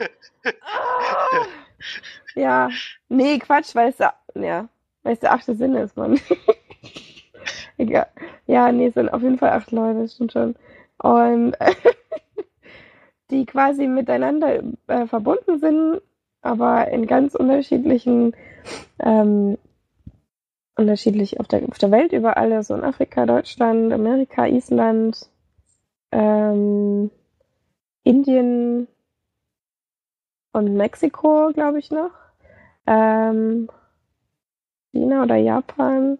[0.62, 1.47] ah!
[2.35, 2.71] Ja,
[3.09, 4.68] nee, Quatsch, weil es der, ja,
[5.03, 6.21] weil es der achte Sinn ist, Mann.
[7.79, 8.07] Egal.
[8.47, 10.55] Ja, nee, es sind auf jeden Fall acht Leute, das stimmt schon.
[10.99, 11.57] Und
[13.31, 16.03] die quasi miteinander äh, verbunden sind,
[16.43, 18.35] aber in ganz unterschiedlichen,
[18.99, 19.57] ähm,
[20.77, 25.30] unterschiedlich auf der, auf der Welt überall, so also in Afrika, Deutschland, Amerika, Island,
[26.12, 27.11] ähm,
[28.02, 28.88] Indien
[30.52, 32.12] und Mexiko, glaube ich noch.
[32.86, 33.68] Ähm,
[34.92, 36.18] China oder Japan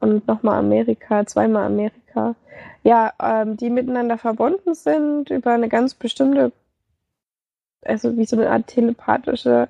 [0.00, 2.34] und nochmal Amerika, zweimal Amerika.
[2.82, 6.52] Ja, ähm, die miteinander verbunden sind über eine ganz bestimmte,
[7.82, 9.68] also wie so eine Art telepathische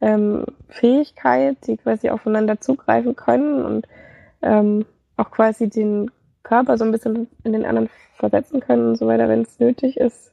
[0.00, 3.88] ähm, Fähigkeit, die quasi aufeinander zugreifen können und
[4.42, 4.84] ähm,
[5.16, 6.10] auch quasi den
[6.42, 9.96] Körper so ein bisschen in den anderen versetzen können und so weiter, wenn es nötig
[9.96, 10.32] ist.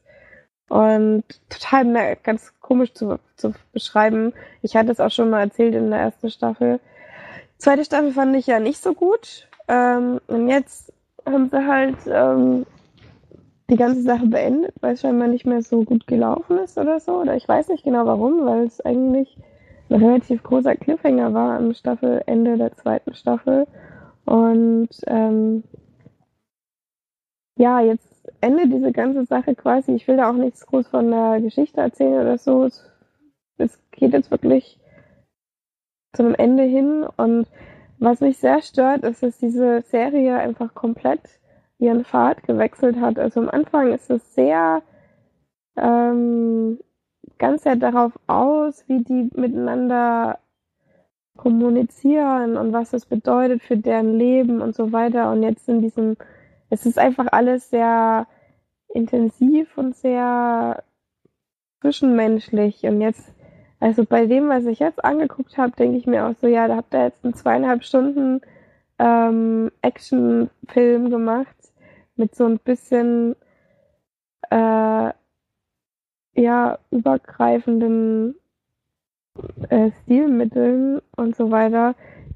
[0.69, 4.33] Und total ganz komisch zu, zu beschreiben.
[4.61, 6.79] Ich hatte es auch schon mal erzählt in der ersten Staffel.
[7.57, 9.47] Zweite Staffel fand ich ja nicht so gut.
[9.67, 10.93] Ähm, und jetzt
[11.25, 12.65] haben sie halt ähm,
[13.69, 17.21] die ganze Sache beendet, weil es scheinbar nicht mehr so gut gelaufen ist oder so.
[17.21, 19.37] Oder ich weiß nicht genau warum, weil es eigentlich
[19.89, 23.65] ein relativ großer Cliffhanger war am Staffelende der zweiten Staffel.
[24.25, 25.63] Und ähm,
[27.59, 28.07] ja, jetzt
[28.41, 29.91] endet diese ganze Sache quasi.
[29.91, 32.63] Ich will da auch nichts groß von der Geschichte erzählen oder so.
[32.63, 32.89] Es,
[33.57, 34.79] es geht jetzt wirklich
[36.13, 37.05] zu einem Ende hin.
[37.17, 37.47] Und
[37.97, 41.21] was mich sehr stört, ist, dass diese Serie einfach komplett
[41.79, 43.19] ihren Pfad gewechselt hat.
[43.19, 44.81] Also am Anfang ist es sehr
[45.75, 46.79] ähm,
[47.39, 50.39] ganz sehr darauf aus, wie die miteinander
[51.35, 55.31] kommunizieren und was das bedeutet für deren Leben und so weiter.
[55.31, 56.15] Und jetzt in diesem,
[56.69, 58.27] es ist einfach alles sehr
[58.93, 60.83] intensiv und sehr
[61.81, 62.83] zwischenmenschlich.
[62.83, 63.33] Und jetzt,
[63.79, 66.77] also bei dem, was ich jetzt angeguckt habe, denke ich mir auch so, ja, da
[66.77, 68.41] habt ihr jetzt einen zweieinhalb Stunden
[68.99, 71.55] ähm, Actionfilm gemacht
[72.15, 73.35] mit so ein bisschen
[74.49, 75.11] äh,
[76.35, 78.35] ja übergreifenden
[79.69, 81.95] äh, Stilmitteln und so weiter,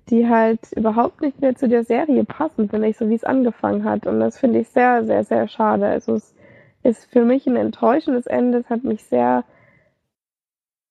[0.10, 3.84] die halt überhaupt nicht mehr zu der Serie passen, finde ich, so wie es angefangen
[3.86, 4.06] hat.
[4.06, 5.88] Und das finde ich sehr, sehr, sehr schade.
[5.88, 6.36] Also es
[6.84, 8.60] ist für mich ein enttäuschendes Ende.
[8.60, 9.46] Es hat mich sehr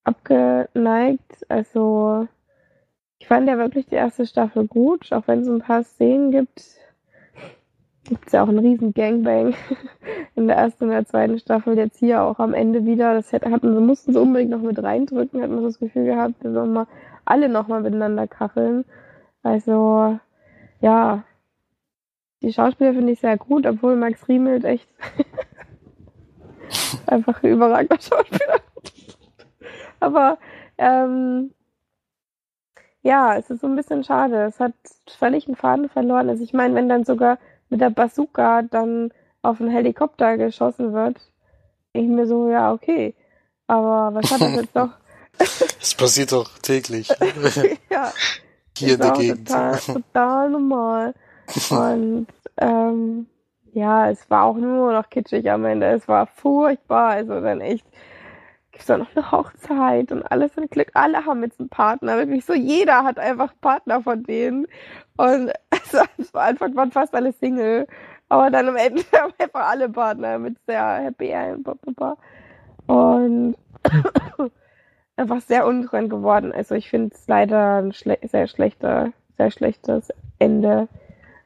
[0.04, 1.44] abgeneigt.
[1.48, 2.26] Also
[3.18, 6.62] ich fand ja wirklich die erste Staffel gut, auch wenn es ein paar Szenen gibt,
[8.12, 9.54] gibt es ja auch einen riesen Gangbang
[10.34, 13.14] in der ersten und der zweiten Staffel, jetzt hier auch am Ende wieder.
[13.14, 16.72] Das hatten, mussten sie unbedingt noch mit reindrücken, hat man das Gefühl gehabt, wir sollen
[16.72, 16.86] mal
[17.24, 18.84] alle nochmal miteinander kacheln.
[19.42, 20.18] Also,
[20.80, 21.24] ja,
[22.42, 24.88] die Schauspieler finde ich sehr gut, obwohl Max Riemelt echt
[27.06, 28.60] einfach ein überragender Schauspieler
[30.00, 30.38] Aber,
[30.76, 31.52] ähm,
[33.02, 34.44] ja, es ist so ein bisschen schade.
[34.44, 34.74] Es hat
[35.08, 36.28] völlig einen Faden verloren.
[36.28, 37.38] Also ich meine, wenn dann sogar
[37.73, 41.16] mit der Bazooka dann auf einen Helikopter geschossen wird,
[41.95, 43.14] ich mir so, ja, okay.
[43.66, 44.91] Aber was hat das jetzt doch?
[45.81, 47.09] Das passiert doch täglich.
[47.91, 48.12] ja.
[48.77, 49.49] Hier in der Gegend.
[49.49, 51.14] Total, total normal.
[51.70, 52.27] Und
[52.59, 53.27] ähm,
[53.73, 55.87] ja, es war auch nur noch kitschig am Ende.
[55.87, 57.09] Es war furchtbar.
[57.09, 57.87] Also dann echt
[58.73, 60.91] gibt es da noch eine Hochzeit und alles in Glück.
[60.95, 62.16] Alle haben jetzt einen Partner.
[62.16, 64.66] Wirklich so, jeder hat einfach einen Partner von denen.
[65.16, 67.87] Und also, am Anfang waren fast alle Single.
[68.29, 71.35] Aber dann am Ende haben einfach alle Partner mit sehr Happy.
[72.87, 73.57] Und
[75.16, 76.53] einfach sehr untrend geworden.
[76.53, 80.89] Also ich finde es leider ein schle sehr schlechter, sehr schlechtes Ende.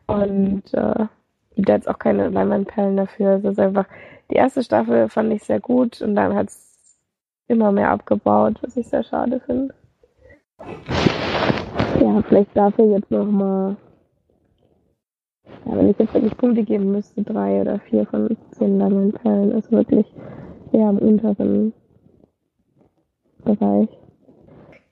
[0.06, 1.06] Und äh,
[1.56, 3.36] gibt jetzt auch keine Leinwandperlen dafür.
[3.36, 3.86] Es ist einfach,
[4.30, 6.65] die erste Staffel fand ich sehr gut und dann hat es
[7.48, 9.74] immer mehr abgebaut, was ich sehr schade finde.
[12.00, 13.76] Ja, vielleicht dafür jetzt nochmal.
[15.64, 19.52] Ja, wenn ich jetzt wirklich Punkte geben müsste, drei oder vier von zehn Leinwandperlen.
[19.52, 20.06] Also wirklich
[20.72, 21.72] eher im unteren
[23.44, 23.88] Bereich.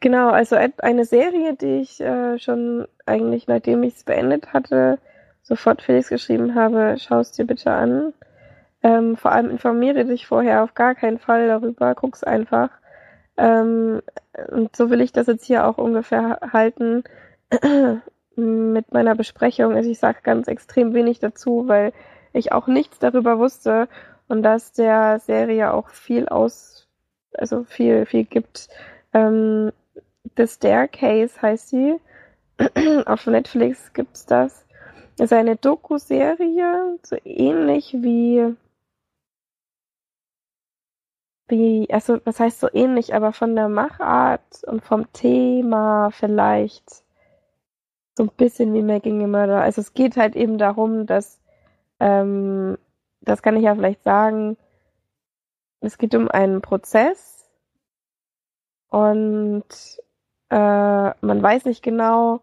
[0.01, 4.99] Genau, also eine Serie, die ich äh, schon eigentlich, nachdem ich es beendet hatte,
[5.43, 8.13] sofort Felix geschrieben habe, schau es dir bitte an.
[8.85, 12.69] Ähm, vor allem informiere dich vorher auf gar keinen Fall darüber, guck's einfach.
[13.39, 14.03] Ähm,
[14.49, 17.03] und so will ich das jetzt hier auch ungefähr halten
[18.37, 19.75] mit meiner Besprechung.
[19.75, 21.95] Also ich sage ganz extrem wenig dazu, weil
[22.35, 23.89] ich auch nichts darüber wusste
[24.29, 26.87] und dass der Serie auch viel aus,
[27.33, 28.69] also viel, viel gibt.
[29.15, 29.73] Ähm,
[30.37, 31.97] The Staircase heißt sie.
[33.07, 34.67] Auf Netflix gibt's das.
[35.17, 38.55] Das ist eine Doku-Serie, so ähnlich wie
[41.49, 47.05] wie, also was heißt so ähnlich, aber von der Machart und vom Thema vielleicht
[48.17, 49.61] so ein bisschen wie Making a Murder.
[49.61, 51.41] Also es geht halt eben darum, dass,
[52.01, 52.79] ähm,
[53.21, 54.57] das kann ich ja vielleicht sagen,
[55.81, 57.51] es geht um einen Prozess
[58.89, 59.65] und
[60.51, 62.41] äh, man weiß nicht genau,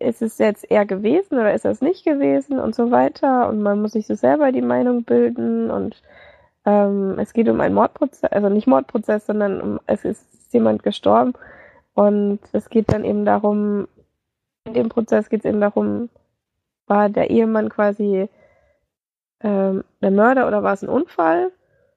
[0.00, 3.82] ist es jetzt eher gewesen oder ist es nicht gewesen und so weiter und man
[3.82, 6.02] muss sich so selber die Meinung bilden und
[6.68, 11.32] ähm, es geht um einen Mordprozess, also nicht Mordprozess, sondern um, es ist jemand gestorben.
[11.94, 13.88] Und es geht dann eben darum,
[14.64, 16.10] in dem Prozess geht es eben darum,
[16.86, 18.28] war der Ehemann quasi
[19.40, 21.52] ähm, der Mörder oder war es ein Unfall?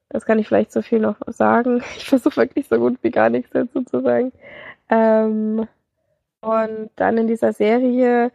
[0.08, 1.84] Das kann ich vielleicht so viel noch sagen.
[1.98, 4.32] Ich versuche wirklich so gut wie gar nichts dazu zu sagen.
[4.90, 5.68] Ähm,
[6.40, 8.32] und dann in dieser Serie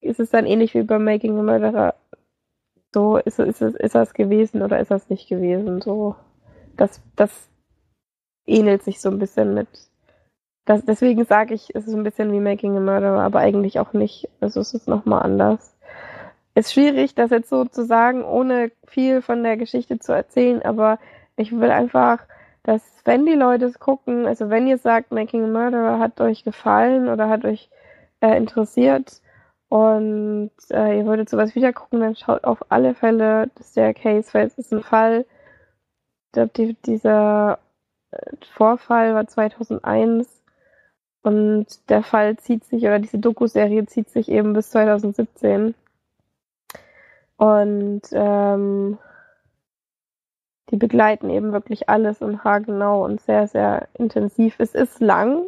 [0.00, 1.94] ist es dann ähnlich wie bei Making a Murderer
[2.92, 5.80] so, ist, ist, ist, ist das gewesen oder ist das nicht gewesen?
[5.80, 6.16] So,
[6.76, 7.48] das, das
[8.46, 9.68] ähnelt sich so ein bisschen mit.
[10.64, 13.92] Das, deswegen sage ich, es ist ein bisschen wie Making a Murderer, aber eigentlich auch
[13.92, 14.28] nicht.
[14.40, 15.76] Also es ist nochmal anders.
[16.54, 20.98] ist schwierig, das jetzt so zu sagen, ohne viel von der Geschichte zu erzählen, aber
[21.36, 22.20] ich will einfach,
[22.62, 26.44] dass wenn die Leute es gucken, also wenn ihr sagt, Making a Murderer hat euch
[26.44, 27.70] gefallen oder hat euch
[28.20, 29.21] äh, interessiert
[29.72, 34.46] und äh, ihr würdet sowas wieder gucken, dann schaut auf alle Fälle das Staircase, weil
[34.46, 35.24] es ist ein Fall,
[36.36, 37.58] ich die, dieser
[38.10, 40.42] äh, Vorfall war 2001
[41.22, 45.74] und der Fall zieht sich, oder diese Doku-Serie zieht sich eben bis 2017.
[47.38, 48.98] Und ähm,
[50.68, 54.56] die begleiten eben wirklich alles und haargenau und sehr, sehr intensiv.
[54.58, 55.46] Es ist lang.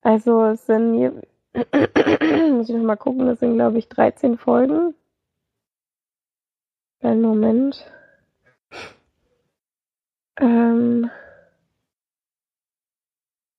[0.00, 1.24] Also es sind,
[1.54, 4.94] muss ich nochmal gucken, das sind glaube ich 13 Folgen.
[7.00, 7.84] Einen Moment.
[10.38, 11.10] Ähm,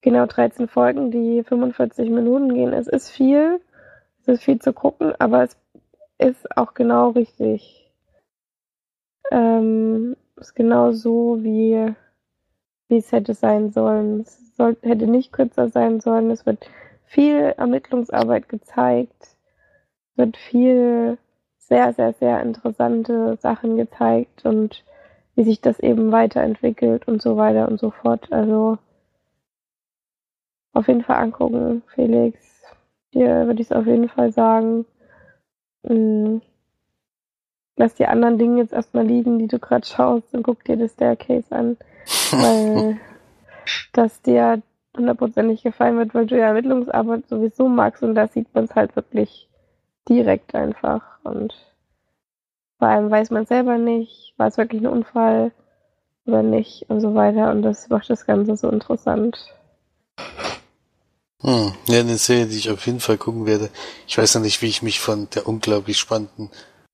[0.00, 2.72] genau 13 Folgen, die 45 Minuten gehen.
[2.72, 3.60] Es ist viel.
[4.20, 5.56] Es ist viel zu gucken, aber es
[6.18, 7.92] ist auch genau richtig.
[9.30, 11.94] Ähm, ist genau so, wie,
[12.88, 14.20] wie es hätte sein sollen.
[14.20, 16.30] Es soll, hätte nicht kürzer sein sollen.
[16.30, 16.68] Es wird
[17.06, 19.36] viel Ermittlungsarbeit gezeigt.
[20.16, 21.18] Wird viel
[21.58, 24.84] sehr, sehr, sehr interessante Sachen gezeigt und
[25.34, 28.32] wie sich das eben weiterentwickelt und so weiter und so fort.
[28.32, 28.78] Also
[30.72, 32.38] auf jeden Fall angucken, Felix.
[33.12, 34.86] Dir würde ich es auf jeden Fall sagen.
[35.86, 36.42] Hm
[37.76, 40.92] lass die anderen Dinge jetzt erstmal liegen, die du gerade schaust und guck dir das
[40.92, 41.76] Staircase an.
[42.32, 43.00] weil
[43.92, 44.62] das dir
[44.96, 48.94] hundertprozentig gefallen wird, weil du ja Ermittlungsarbeit sowieso magst und da sieht man es halt
[48.96, 49.48] wirklich
[50.08, 51.54] direkt einfach und
[52.78, 55.52] vor allem weiß man selber nicht, war es wirklich ein Unfall
[56.26, 59.38] oder nicht und so weiter und das macht das Ganze so interessant.
[61.40, 63.68] Hm, ja, eine Serie, die ich auf jeden Fall gucken werde.
[64.06, 66.50] Ich weiß noch nicht, wie ich mich von der unglaublich spannenden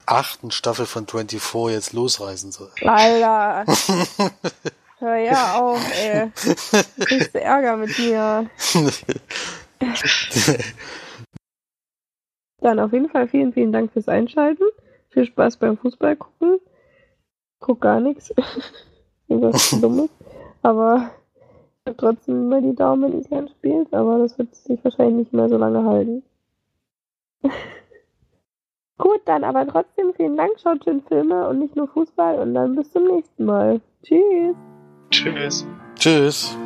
[0.06, 2.70] achten Staffel von 24 jetzt losreißen soll.
[2.82, 3.64] Alter.
[5.00, 6.30] Hör ja auf, ey.
[6.98, 8.50] Du kriegst Ärger mit mir.
[12.60, 14.64] Dann auf jeden Fall vielen, vielen Dank fürs Einschalten.
[15.08, 16.60] Viel Spaß beim Fußball gucken.
[17.60, 18.34] Guck gar nichts.
[19.28, 20.10] Irgendwas Dummes.
[20.60, 21.10] Aber
[21.80, 23.94] ich habe trotzdem immer die Daumen, wenn Island spielt.
[23.94, 26.22] Aber das wird sich wahrscheinlich nicht mehr so lange halten.
[28.98, 30.60] Gut, dann aber trotzdem vielen Dank.
[30.60, 32.38] Schaut schön Filme und nicht nur Fußball.
[32.38, 33.80] Und dann bis zum nächsten Mal.
[34.02, 34.56] Tschüss.
[35.10, 35.66] Tschüss.
[35.96, 36.56] Tschüss.